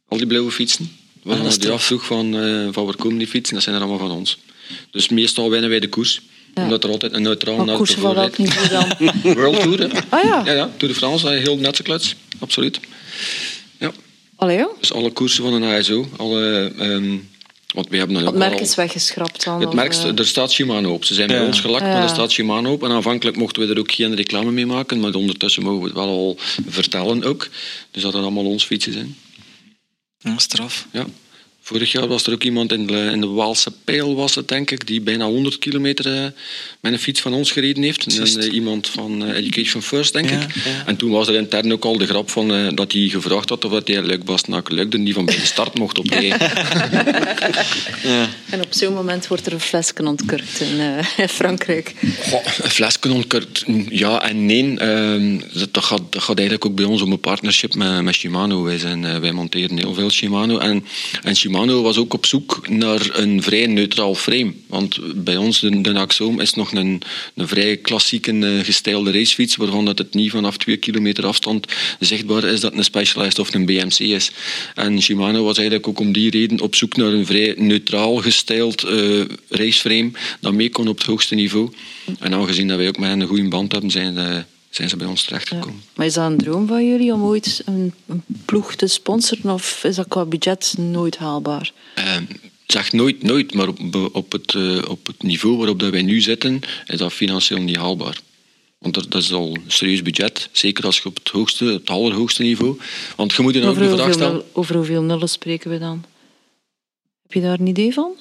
[0.08, 0.98] Al die blauwe fietsen.
[1.24, 4.08] Is hadden die afvroeg van, eh, van waar komen die fietsen, dat zijn er allemaal
[4.08, 4.38] van ons.
[4.92, 6.22] Dus meestal winnen wij de koers.
[6.56, 6.64] Ja.
[6.64, 9.12] Omdat er altijd een neutraal Maar auto koersen van voor welk niveau dan?
[9.36, 9.88] World Tour, hè?
[10.10, 10.42] Ah ja.
[10.46, 10.70] Ja, ja.
[10.78, 12.16] Tour de France, heel netse kluts.
[12.40, 12.80] Absoluut.
[13.78, 13.92] Ja.
[14.36, 14.80] Allee, joh.
[14.80, 16.72] Dus alle koersen van een ASO, alle...
[16.78, 17.18] ehm,
[17.74, 19.62] want we hebben Het merk al- is weggeschrapt dan?
[19.62, 20.18] het merk, eh?
[20.18, 21.06] er staat Shimano op.
[21.06, 21.94] Ze zijn bij ons gelakt, Ja.
[21.94, 22.84] maar er staat Shimano op.
[22.84, 25.96] En aanvankelijk mochten we er ook geen reclame mee maken, maar ondertussen mogen we het
[25.96, 27.50] wel al vertellen ook.
[27.92, 29.16] Dus dat het allemaal ons fietsen zijn.
[30.18, 30.88] Ja, straf.
[30.92, 31.06] Ja.
[31.70, 34.72] Vorig jaar was er ook iemand in de, in de Waalse Pijl, was het denk
[34.72, 36.26] ik, die bijna 100 kilometer eh,
[36.80, 38.06] met een fiets van ons gereden heeft.
[38.06, 40.54] En, eh, iemand van eh, Education First, denk Ja, ik.
[40.56, 40.84] ja.
[40.86, 43.66] En toen was er intern ook al de grap van, eh, dat hij gevraagd had
[43.66, 46.38] of dat hij Luik Bastenaken Luik er niet van bij de start mocht oprijden.
[48.04, 48.28] Ja.
[48.50, 51.94] En op zo'n moment wordt er een flesje ontkurkt in, eh, in Frankrijk.
[52.30, 54.78] Goh, een flesje ontkurkt, ja en nee.
[54.78, 58.16] Ehm, dat, dat, gaat, dat gaat eigenlijk ook bij ons om een partnership met, met
[58.16, 58.64] Shimano.
[58.64, 60.58] Wij, zijn, eh, wij monteren heel veel Shimano.
[60.58, 60.86] En,
[61.24, 64.54] en Shimano was ook op zoek naar een vrij neutraal frame.
[64.68, 67.02] Want bij ons, de, de Axoom, is nog een,
[67.36, 71.68] een vrij klassieke eh, gestylede racefiets, waarvan dat het niet vanaf twee kilometer afstand
[72.00, 74.32] zichtbaar is dat een Specialized of een BMC is.
[74.76, 78.84] En Shimano was eigenlijk ook om die reden op zoek naar een vrij neutraal gestyled
[78.84, 81.72] eh, raceframe dat mee kon op het hoogste niveau.
[82.20, 84.38] En aangezien dat wij ook met een goede band hebben, zijn, eh,
[84.70, 85.28] zijn ze bij ons Ja.
[85.28, 85.84] terechtgekomen.
[85.96, 89.84] Maar is dat een droom van jullie om ooit een, een ploeg te sponsoren of
[89.84, 91.72] is dat qua budget nooit haalbaar?
[91.96, 92.24] Ehm,
[92.68, 96.22] zeg nooit, nooit, maar op, op, het, eh, op het niveau waarop dat wij nu
[96.22, 98.20] zitten, is dat financieel niet haalbaar.
[98.78, 101.90] Want dat, dat is al een serieus budget, zeker als je op het, hoogste, het
[101.90, 102.80] allerhoogste niveau...
[103.16, 104.34] Want je moet je nou ook Over de vraag stellen...
[104.34, 106.06] nul- over hoeveel nullen spreken we dan?
[107.22, 108.12] Heb je daar een idee van?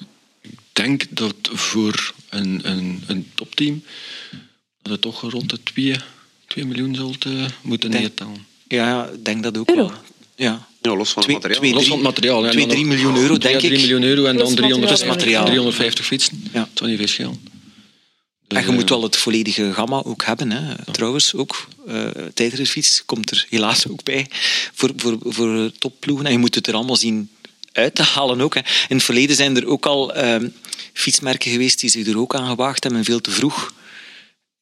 [0.41, 3.83] Ik denk dat voor een, een, een topteam
[4.81, 5.95] dat het toch rond de 2,
[6.49, 7.31] 2 miljoen zult eh,
[7.61, 8.45] moeten Denk- neertellen.
[8.67, 9.81] ja, ik denk dat ook Euro?
[9.87, 9.97] wel.
[10.35, 10.67] Ja.
[10.81, 11.59] Ja, los van het materiaal.
[11.59, 12.43] twee- Los van het materiaal.
[12.43, 12.51] hè.
[12.51, 13.59] 2, En dan 3 nog- miljoen euro, denk ik.
[13.59, 15.45] 3 miljoen euro en dan 300, materiaal, materiaal.
[15.45, 16.43] 350 fietsen.
[16.53, 16.59] Ja.
[16.59, 17.39] Dat zou niet veel schelen.
[18.47, 20.51] Dus, En je eh, moet wel het volledige gamma ook hebben.
[20.51, 20.73] Hè.
[20.91, 24.25] Trouwens, ook uh, tijdritfiets komt er helaas ook bij
[24.73, 26.25] voor, voor, voor topploegen.
[26.25, 27.29] En je moet het er allemaal zien
[27.71, 28.53] uit te halen ook.
[28.53, 28.59] Hè.
[28.87, 30.47] In het verleden zijn er ook al ehm,
[30.93, 33.73] fietsmerken geweest die zich er ook aan gewaagd hebben, veel te vroeg.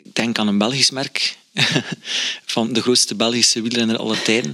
[0.03, 1.37] Ik denk aan een Belgisch merk
[2.55, 4.53] van de grootste Belgische wielrenner aller tijden.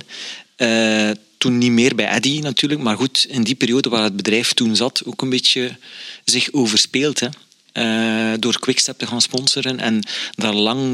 [0.55, 4.53] Eh, toen niet meer bij Eddy natuurlijk, maar goed, in die periode waar het bedrijf
[4.53, 5.77] toen zat, ook een beetje
[6.23, 7.19] zich overspeeld.
[7.19, 7.27] Hè.
[7.73, 10.03] Uh, door Quickstep te gaan sponsoren en
[10.35, 10.93] daar lang uh,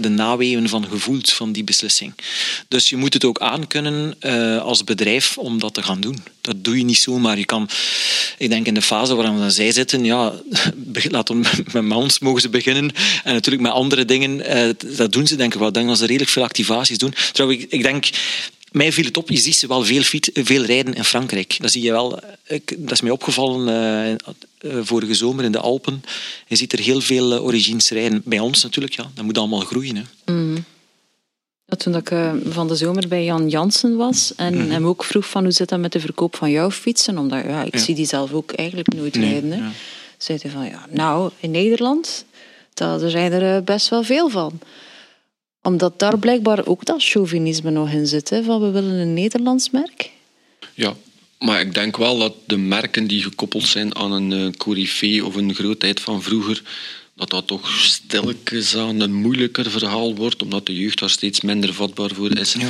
[0.00, 2.14] de naweeën van gevoeld van die beslissing.
[2.68, 6.24] Dus je moet het ook aankunnen uh, als bedrijf om dat te gaan doen.
[6.40, 7.38] Dat doe je niet zomaar.
[7.38, 7.68] Je kan,
[8.38, 10.32] ik denk in de fase waarin zij zitten, ja,
[11.08, 12.92] laten met Mounts mogen ze beginnen
[13.24, 14.42] en natuurlijk met andere dingen,
[14.96, 15.68] dat doen ze denk ik wel.
[15.68, 17.14] Ik denk dat ze redelijk veel activaties doen.
[17.32, 18.10] Trouwens, ik, ik denk
[18.70, 21.56] mij viel het op, je ziet ze wel veel, fiet, veel rijden in Frankrijk.
[21.60, 22.18] Dat zie je wel.
[22.46, 23.68] Ik, dat is mij opgevallen
[24.60, 26.02] uh, vorige zomer in de Alpen.
[26.46, 28.22] Je ziet er heel veel uh, origines rijden.
[28.24, 29.10] Bij ons natuurlijk, ja.
[29.14, 29.96] Dat moet allemaal groeien.
[29.96, 30.32] Hè.
[30.32, 30.64] Mm.
[31.64, 34.70] Ja, toen ik uh, van de zomer bij Jan Jansen was en mm.
[34.70, 37.62] hem ook vroeg van hoe zit dat met de verkoop van jouw fietsen, omdat ja,
[37.62, 37.80] ik ja.
[37.80, 39.50] zie die zelf ook eigenlijk nooit nee, rijden.
[39.50, 39.56] Hè.
[39.56, 39.70] Ja.
[40.18, 42.24] Zei hij van ja, nou, in Nederland,
[42.74, 44.60] daar zijn er best wel veel van
[45.62, 48.30] omdat daar blijkbaar ook dat chauvinisme nog in zit.
[48.30, 50.10] Hè, van we willen een Nederlands merk.
[50.74, 50.94] Ja,
[51.38, 55.34] maar ik denk wel dat de merken die gekoppeld zijn aan een uh, corifee of
[55.34, 56.62] een grootheid van vroeger,
[57.14, 61.74] dat dat toch stilletjes aan een moeilijker verhaal wordt, omdat de jeugd daar steeds minder
[61.74, 62.52] vatbaar voor is.
[62.52, 62.68] Ja.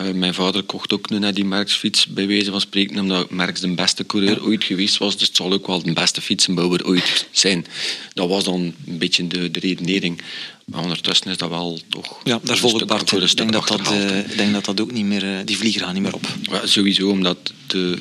[0.00, 3.74] Uh, mijn vader kocht ook een die Merckx-fiets, bij wijze van spreken, omdat Merckx de
[3.74, 5.16] beste coureur ooit geweest was.
[5.16, 7.66] Dus het zal ook wel de beste fietsenbouwer ooit zijn.
[8.14, 10.22] Dat was dan een beetje de, de redenering.
[10.64, 12.20] Maar ondertussen is dat wel toch.
[12.24, 13.12] Ja, daar volgt Bart.
[13.12, 15.24] Ik denk dat dat, uh, denk dat dat ook niet meer.
[15.24, 16.26] Uh, die vliegen gaan niet meer op.
[16.42, 17.98] Ja, sowieso, omdat de,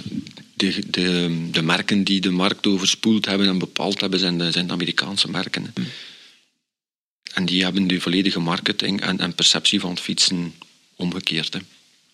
[0.54, 4.68] de, de, de, merken die de markt overspoeld hebben en bepaald hebben, zijn de, zijn
[4.68, 5.72] de Amerikaanse merken.
[5.74, 5.86] Hmm.
[7.34, 10.54] En die hebben de volledige marketing en, en perceptie van het fietsen
[10.96, 11.54] omgekeerd.
[11.54, 11.60] Hè.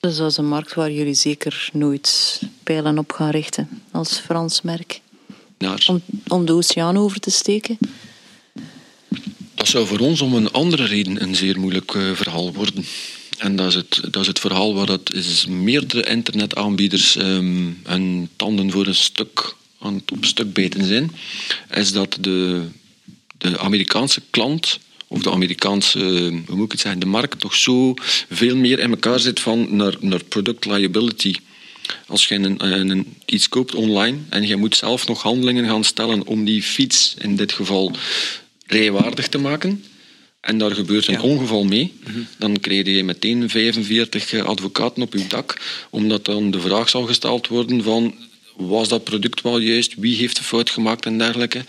[0.06, 4.62] Dus dat is een markt waar jullie zeker nooit pijlen op gaan richten als Frans
[4.62, 5.02] merk.
[5.88, 7.78] Om, om de oceaan over te steken?
[9.56, 12.86] Dat zou voor ons om een andere reden een zeer moeilijk uh, verhaal worden.
[13.38, 18.30] En dat is, het, dat is het verhaal waar dat is meerdere internetaanbieders um, hun
[18.36, 21.12] tanden voor een stuk aan het op stuk beten zijn.
[21.74, 22.66] Is dat de,
[23.38, 24.80] de Amerikaanse klant
[25.16, 26.00] of de Amerikaanse,
[26.48, 27.94] hoe moet ik het zeggen, de markt nog zo
[28.30, 31.34] veel meer in elkaar zit van naar, naar product liability.
[32.08, 36.28] Als je een, een, iets koopt online en je moet zelf nog handelingen gaan stellen
[36.28, 37.92] om die fiets in dit geval
[38.66, 39.84] rijwaardig te maken,
[40.42, 42.20] en daar gebeurt een ongeval mee, mhm.
[42.38, 47.48] dan krijg je meteen 45 advocaten op je dak, omdat dan de vraag zal gesteld
[47.48, 48.16] worden van
[48.56, 51.64] was dat product wel juist, wie heeft de fout gemaakt en dergelijke.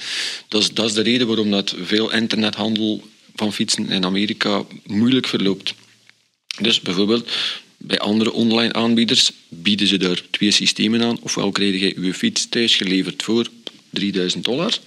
[0.48, 3.02] Dat is, dat is de reden waarom dat veel internethandel
[3.36, 5.74] van fietsen in Amerika moeilijk verloopt.
[6.60, 7.30] Dus bijvoorbeeld
[7.76, 11.18] bij andere online aanbieders bieden ze daar twee systemen aan.
[11.22, 13.46] Ofwel krijg je je fiets thuis geleverd voor
[13.90, 14.78] 3000 dollar.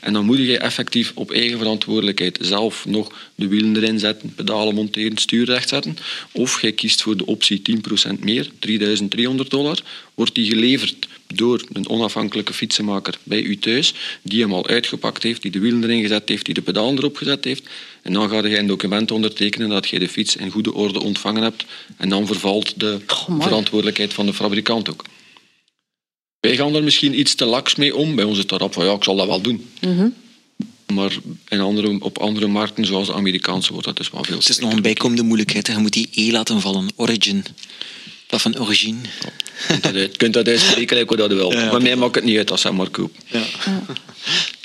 [0.00, 4.74] En dan moet je effectief op eigen verantwoordelijkheid zelf nog de wielen erin zetten, pedalen
[4.74, 5.96] monteren, stuur recht zetten.
[6.32, 7.62] Of je kiest voor de optie
[8.10, 9.78] 10% meer, 3300 dollar.
[10.14, 15.42] Wordt die geleverd door een onafhankelijke fietsenmaker bij u thuis, die hem al uitgepakt heeft,
[15.42, 17.68] die de wielen erin gezet heeft, die de pedalen erop gezet heeft.
[18.02, 21.42] En dan ga je een document ondertekenen dat je de fiets in goede orde ontvangen
[21.42, 21.64] hebt.
[21.96, 22.98] En dan vervalt de
[23.38, 25.04] verantwoordelijkheid van de fabrikant ook.
[26.40, 28.14] Wij gaan er misschien iets te laks mee om.
[28.14, 29.68] Bij ons is het erop van ja, ik zal dat wel doen.
[29.80, 30.08] Mhm.
[30.92, 31.16] Maar
[31.48, 34.58] in andere, op andere markten, zoals de Amerikaanse, wordt dat dus wel veel Het is
[34.58, 35.66] nog een bijkomende moeilijkheid.
[35.66, 36.88] Je moet die E laten vallen.
[36.96, 37.44] Origin.
[38.26, 38.98] Dat van origine.
[39.82, 41.52] Je kunt dat uitspreken, ik dat wel.
[41.52, 43.18] Ja, maar mij maakt het niet uit als hij maar koopt.
[43.26, 43.42] Ja.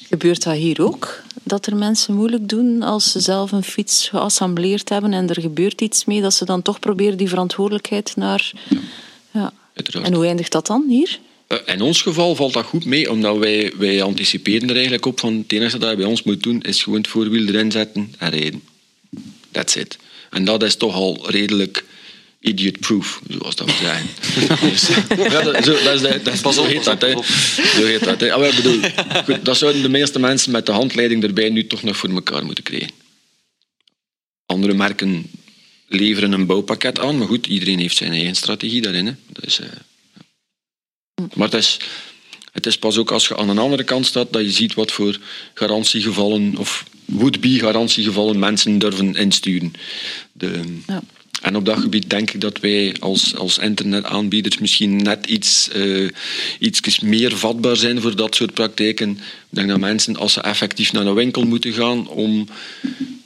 [0.10, 1.24] Gebeurt dat hier ook?
[1.44, 5.82] Dat er mensen moeilijk doen als ze zelf een fiets geassembleerd hebben en er gebeurt
[5.82, 8.52] iets mee, dat ze dan toch proberen die verantwoordelijkheid naar...
[9.32, 9.54] Ja.
[10.04, 11.20] En hoe eindigt dat dan hier?
[11.52, 15.20] Eh, in ons geval valt dat goed mee, omdat wij, wij anticiperen er eigenlijk op
[15.20, 18.14] van het enige dat je bij ons moet doen, is gewoon het voorwiel erin zetten
[18.18, 18.62] en rijden.
[19.52, 19.98] That's it.
[20.30, 21.84] En dat is toch al redelijk
[22.40, 24.08] idiot-proof, zoals dat we zeggen.
[24.70, 24.88] dus,
[25.32, 27.02] ja, dat, zo, dat, is, dat, pas zo heet dat.
[27.02, 27.12] Hè.
[27.76, 28.20] Zo heet dat.
[28.20, 28.34] Hè.
[28.34, 28.80] Ah, bedoel,
[29.26, 32.46] goed, dat zouden de meeste mensen met de handleiding erbij nu toch nog voor elkaar
[32.46, 32.92] moeten krijgen.
[34.46, 35.30] Andere merken
[35.88, 39.06] leveren een bouwpakket aan, maar goed, iedereen heeft zijn eigen strategie daarin.
[39.06, 39.14] Hè.
[39.44, 39.68] Uh,
[41.34, 41.80] maar het is,
[42.52, 44.92] het is pas ook als je aan de andere kant staat dat je ziet wat
[44.92, 45.18] voor
[45.54, 49.74] garantiegevallen of would-be garantiegevallen mensen durven insturen.
[50.32, 51.02] De, ja.
[51.42, 56.10] En op dat gebied denk ik dat wij als, als internetaanbieders misschien net iets, uh,
[56.60, 59.10] iets meer vatbaar zijn voor dat soort praktijken.
[59.10, 59.18] Ik
[59.50, 62.48] denk dat mensen, als ze effectief naar een winkel moeten gaan om,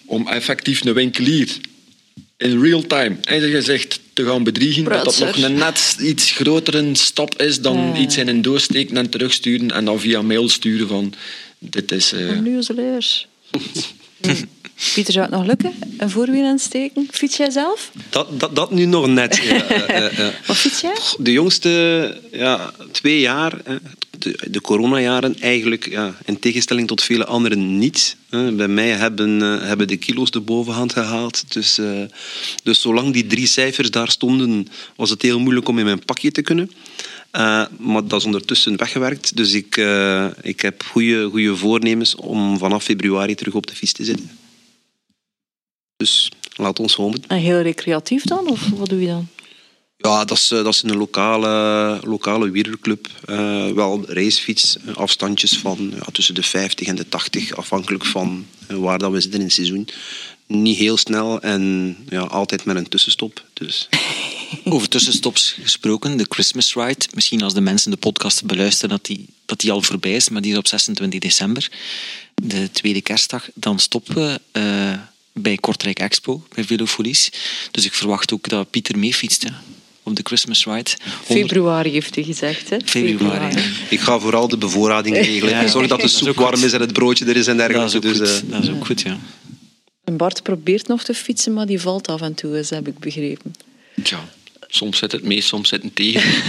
[0.06, 1.58] om effectief een winkelier
[2.38, 6.96] in real time, eigenlijk gezegd, te gaan bedriegen, dat dat nog een net iets grotere
[6.96, 10.88] stap is dan iets in een doos steken en terugsturen en dan via mail sturen
[10.88, 11.14] van
[11.60, 12.14] dit is...
[12.14, 12.30] Uh...
[12.30, 12.44] Een
[14.94, 15.74] Pieter, zou het nog lukken?
[15.98, 17.08] Een voorwiel aansteken?
[17.12, 17.92] Fiets jij zelf?
[18.10, 19.36] Dat, dat, dat nu nog net.
[19.36, 19.64] Ja.
[20.48, 20.98] Wat fiets jij?
[21.18, 21.70] De jongste
[22.32, 23.76] ja, twee jaar, hè,
[24.52, 28.18] de, coronajaren, eigenlijk ja, in tegenstelling tot vele anderen niet.
[28.30, 31.54] Bij mij hebben, eh, hebben de kilo's de bovenhand gehaald.
[31.54, 32.02] Dus, eh,
[32.64, 36.32] dus zolang die drie cijfers daar stonden, was het heel moeilijk om in mijn pakje
[36.32, 36.72] te kunnen.
[37.32, 39.38] Eh, maar dat is ondertussen weggewerkt.
[39.38, 39.76] Dus ik,
[40.42, 44.30] ik heb goede, goede voornemens om vanaf februari terug op de fiets te zitten.
[45.98, 47.24] Dus laat ons hopen.
[47.28, 48.48] En heel recreatief dan?
[48.48, 49.28] Of wat doe je dan?
[50.06, 53.08] Ja, dat is, eh, dat is een lokale, lokale wielerclub.
[53.26, 58.46] Eh, wel racefiets, eh, afstandjes van ja, tussen de 50 en de 80, afhankelijk van
[58.68, 59.88] waar dat we zitten in het seizoen.
[60.48, 63.44] Niet heel snel en ja, altijd met een tussenstop.
[63.54, 63.90] Dus
[64.64, 67.06] Over tussenstops gesproken, de Christmas Ride.
[67.14, 70.42] Misschien als de mensen de podcast beluisteren dat die, dat die al voorbij is, maar
[70.42, 71.70] die is op 26 december,
[72.36, 73.50] de tweede kerstdag.
[73.54, 75.00] Dan stoppen we eh,
[75.34, 77.32] bij Kortrijk Expo, bij Velofolies.
[77.72, 79.50] Dus ik verwacht ook dat Pieter meefietst hè,
[80.06, 80.92] op de Christmas Ride.
[81.28, 82.70] 100 Februari heeft hij gezegd.
[82.70, 82.78] Hè?
[82.86, 83.56] Februari.
[83.90, 85.54] ik ga vooral de bevoorrading regelen.
[85.54, 87.58] Ja, Zorg dat de dat is soep warm is en het broodje er is en
[87.58, 88.08] Dat is dergelijke.
[88.08, 89.18] ook Dus, goed, eh, dat is ook goed ja.
[90.04, 93.00] En Bart probeert nog te fietsen, maar die valt af en toe, eens, heb ik
[93.00, 93.56] begrepen.
[94.04, 94.20] Tja,
[94.68, 96.22] soms zit het mee, soms zit het tegen.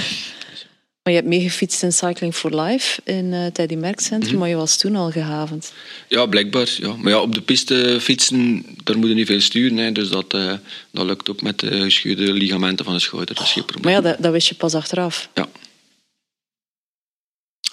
[1.07, 4.77] Maar je hebt meegefietst in Cycling for Life in uh, Teddy Merckcentrum, maar je was
[4.79, 5.73] toen al gehavend.
[6.09, 6.69] Ja, blijkbaar.
[6.79, 6.97] Ja.
[6.97, 9.77] Maar ja, op de piste fietsen, daar moet je niet veel sturen.
[9.77, 9.93] Hè.
[9.93, 10.53] Dus dat, eh,
[10.91, 13.35] dat lukt ook met de gescheurde ligamenten van de schouder.
[13.35, 13.95] Dat is geen Maar probleem.
[13.95, 15.29] ja, dat, dat wist je pas achteraf.
[15.35, 15.49] Ja.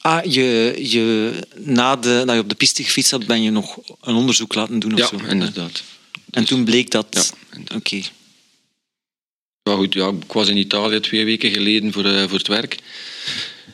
[0.01, 3.77] Ah, je, je, na de, dat je op de piste gefietst had, ben je nog
[4.01, 5.25] een onderzoek laten doen of Ja, zo?
[5.29, 5.83] inderdaad.
[6.31, 7.07] En toen bleek dat...
[7.49, 8.01] Ja, Oké.
[9.63, 12.77] Ja, goed, ja, ik was in Italië twee weken geleden voor, eh, voor het werk.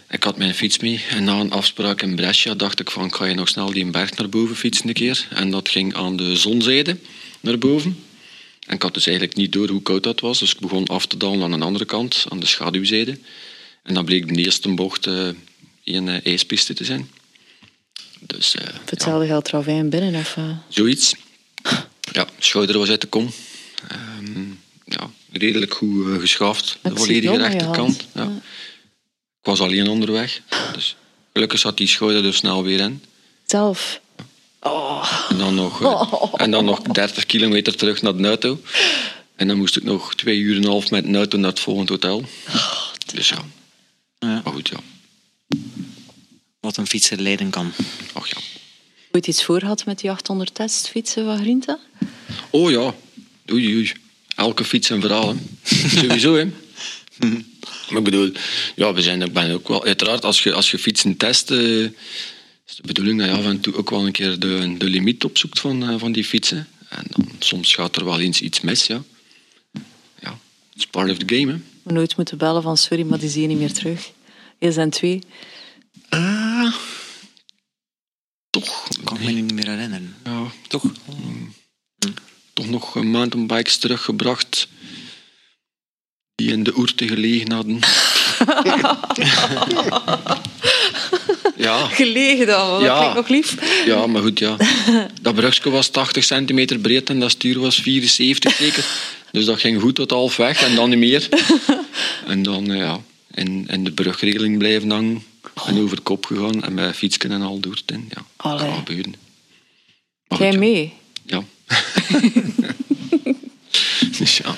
[0.09, 3.15] Ik had mijn fiets mee en na een afspraak in Brescia dacht ik van ik
[3.15, 5.27] ga je nog snel die berg naar boven fietsen een keer.
[5.29, 6.97] En dat ging aan de zonzijde
[7.39, 8.03] naar boven.
[8.67, 11.05] En ik had dus eigenlijk niet door hoe koud dat was, dus ik begon af
[11.05, 13.17] te dalen aan de andere kant, aan de schaduwzijde.
[13.83, 15.29] En dan bleek de eerste bocht eh
[15.83, 17.09] een eh, ijspiste te zijn.
[18.19, 20.15] Dus Voor ja, hetzelfde geldt ravijn binnen.
[20.15, 20.57] Of, uh...
[20.67, 21.15] zoiets.
[22.11, 23.31] Ja, schouder was uit de kom.
[23.87, 24.43] Ehm,
[24.85, 28.07] ja, redelijk goed eh, geschaafd, de volledige rechterkant.
[28.13, 28.23] Ja.
[28.23, 28.29] Ja.
[29.39, 30.41] Ik was alleen onderweg.
[30.73, 30.95] Dus
[31.33, 33.03] gelukkig zat die schouder er snel weer in.
[33.45, 34.01] Zelf.
[35.29, 38.61] En dan nog, eh, en dan nog 30 kilometer terug naar de auto.
[39.35, 41.59] En dan moest ik nog twee uur en een half met een auto naar het
[41.59, 42.23] volgende hotel.
[43.13, 43.41] Dus ja,
[44.19, 44.77] Ja, maar goed ja.
[46.59, 47.71] wat een fietser leiden kan.
[48.13, 48.37] Ach ja.
[49.11, 51.79] Ooit iets voor had met die 800 testfietsen van Grinta?
[52.49, 52.95] Oh ja,
[53.51, 53.91] oei oei.
[54.39, 55.35] Elke fiets een verhaal, hè.
[55.99, 56.45] Sowieso, hè.
[57.89, 58.31] Maar ik bedoel,
[58.75, 59.85] ja, we zijn, ik ben ook wel...
[59.85, 63.59] Uiteraard, als je, als je fietsen test, eh, is de bedoeling dat je af en
[63.59, 66.67] toe ook wel een keer de, de limiet opzoekt van, eh, van die fietsen.
[66.89, 69.03] En dan, soms gaat er wel eens iets mis, ja.
[70.19, 70.37] Ja,
[70.75, 71.57] it's part of the game, hè.
[71.83, 74.11] We nooit moeten bellen van sorry, maar die zie je niet meer terug.
[74.59, 75.19] Eerst en twee.
[76.09, 76.73] Ah,
[78.49, 80.15] toch, Ik kan me niet meer herinneren.
[80.23, 80.83] ja, Toch?
[82.59, 84.67] Toch nog mountainbikes teruggebracht
[86.35, 87.79] die in de oerte gelegen hadden.
[91.57, 92.97] ja, Gelegen dan, dat Ja.
[92.97, 93.55] klinkt nog lief.
[93.85, 94.55] ja, maar goed, ja.
[95.21, 98.85] Dat brugje was 80 centimeter breed en dat stuur was 74 zeker.
[99.31, 101.29] Dus dat ging goed tot half weg en dan niet meer.
[102.27, 102.99] En dan, eh, ja,
[103.33, 105.23] in, in de brugregeling blijven hangen
[105.65, 107.79] en over de kop gegaan en met fietsken en al door.
[107.85, 108.71] Ja, dat Allee.
[108.73, 109.15] gebeuren.
[110.27, 110.57] Maar Jij ja.
[110.57, 110.93] mee?
[111.25, 111.43] Ja.
[114.17, 114.55] dus ja.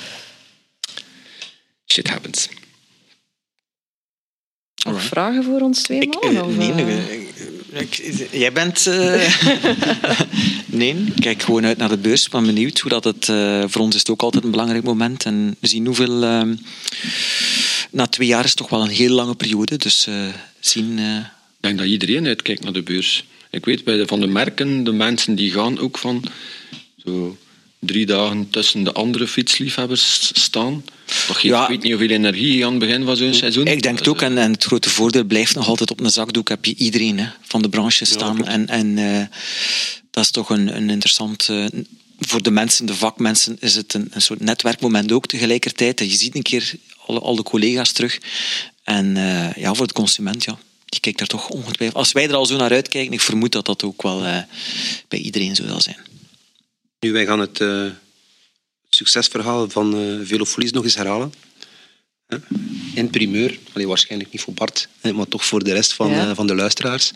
[1.91, 2.47] Shit happens.
[4.85, 7.81] Nog vragen voor ons twee Ik, eh, of, nee, eh?
[7.81, 8.87] ik- jij bent...
[8.87, 9.33] eh,
[10.65, 12.25] nee, ik kijk gewoon uit naar de beurs.
[12.25, 13.29] Ik ben benieuwd hoe dat het...
[13.29, 15.25] eh, voor ons is het ook altijd een belangrijk moment.
[15.25, 16.13] En we zien hoeveel...
[17.91, 19.77] na twee jaar is het toch wel een heel lange periode.
[19.77, 20.27] Dus eh,
[20.59, 20.99] zien...
[20.99, 21.23] eh, Ik
[21.59, 23.25] denk dat iedereen uitkijkt naar de beurs.
[23.49, 26.23] Ik weet bij de, van de merken, de mensen die gaan ook van
[27.05, 27.37] zo
[27.81, 30.83] drie dagen tussen de andere fietsliefhebbers staan.
[31.05, 31.63] Dat geeft Ja.
[31.63, 33.67] ik weet niet hoeveel energie aan het begin van zo'n seizoen.
[33.67, 34.21] Ik denk het ook.
[34.21, 37.27] En, en het grote voordeel blijft nog altijd op een zakdoek heb je iedereen hè,
[37.41, 38.45] van de branche staan.
[38.45, 39.25] en en eh,
[40.11, 41.49] dat is toch een, een interessant...
[41.49, 41.65] eh,
[42.19, 45.99] voor de mensen, de vakmensen, is het een, een soort netwerkmoment ook tegelijkertijd.
[45.99, 46.73] Je ziet een keer
[47.05, 48.19] alle, alle collega's terug.
[48.83, 51.97] En eh, ja, voor de consument, ja, die kijkt daar toch ongetwijfeld...
[51.97, 54.45] Als wij er al zo naar uitkijken, ik vermoed dat dat ook wel
[55.07, 56.10] bij iedereen zo zal zijn.
[57.01, 57.85] Nu, wij gaan het eh,
[58.89, 61.33] succesverhaal van eh Velofolies nog eens herhalen.
[62.93, 66.29] in primeur, allee, waarschijnlijk niet voor Bart, maar toch voor de rest van, Ja.
[66.29, 67.11] eh, van de luisteraars.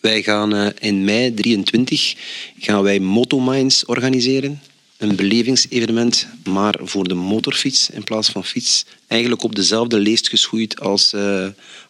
[0.00, 2.14] Wij gaan in mei 23
[2.58, 4.60] gaan wij Motomines organiseren.
[4.96, 8.84] Een belevingsevenement, maar voor de motorfiets in plaats van fiets.
[9.06, 11.14] Eigenlijk op dezelfde leest geschoeid als,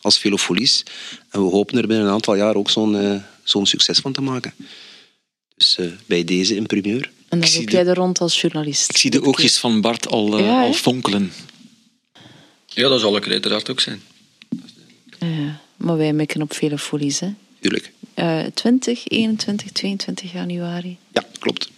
[0.01, 0.83] als Velofolies.
[1.31, 4.55] En we hopen er binnen een aantal jaar ook zo'n zo'n succes van te maken.
[5.57, 7.11] Dus bij deze in primeur.
[7.31, 8.91] En dan Ik zie loop de- jij er rond als journalist.
[8.91, 11.33] Ik zie de oogjes van Bart al, eh, Ja, al fonkelen.
[12.67, 14.03] Ja, dat zal ik er uiteraard ook zijn.
[15.19, 17.21] Ja, maar wij mikken op vele folies.
[17.21, 17.29] Hè.
[17.61, 17.93] Tuurlijk.
[18.15, 20.97] Eh, 20, 21, 22 januari.
[21.13, 21.71] Ja, klopt.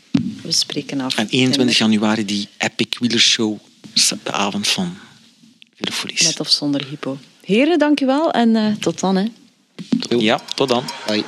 [0.43, 1.17] We spreken af.
[1.17, 3.59] En 21 januari die Epic Wielershow,
[4.23, 4.97] de avond van
[5.77, 6.23] Velofolies.
[6.23, 7.19] Met of zonder hypo.
[7.45, 9.17] Heren, dankjewel en eh, tot dan.
[9.17, 9.25] Hè.
[10.19, 10.85] Ja, tot dan.
[11.07, 11.25] Bye.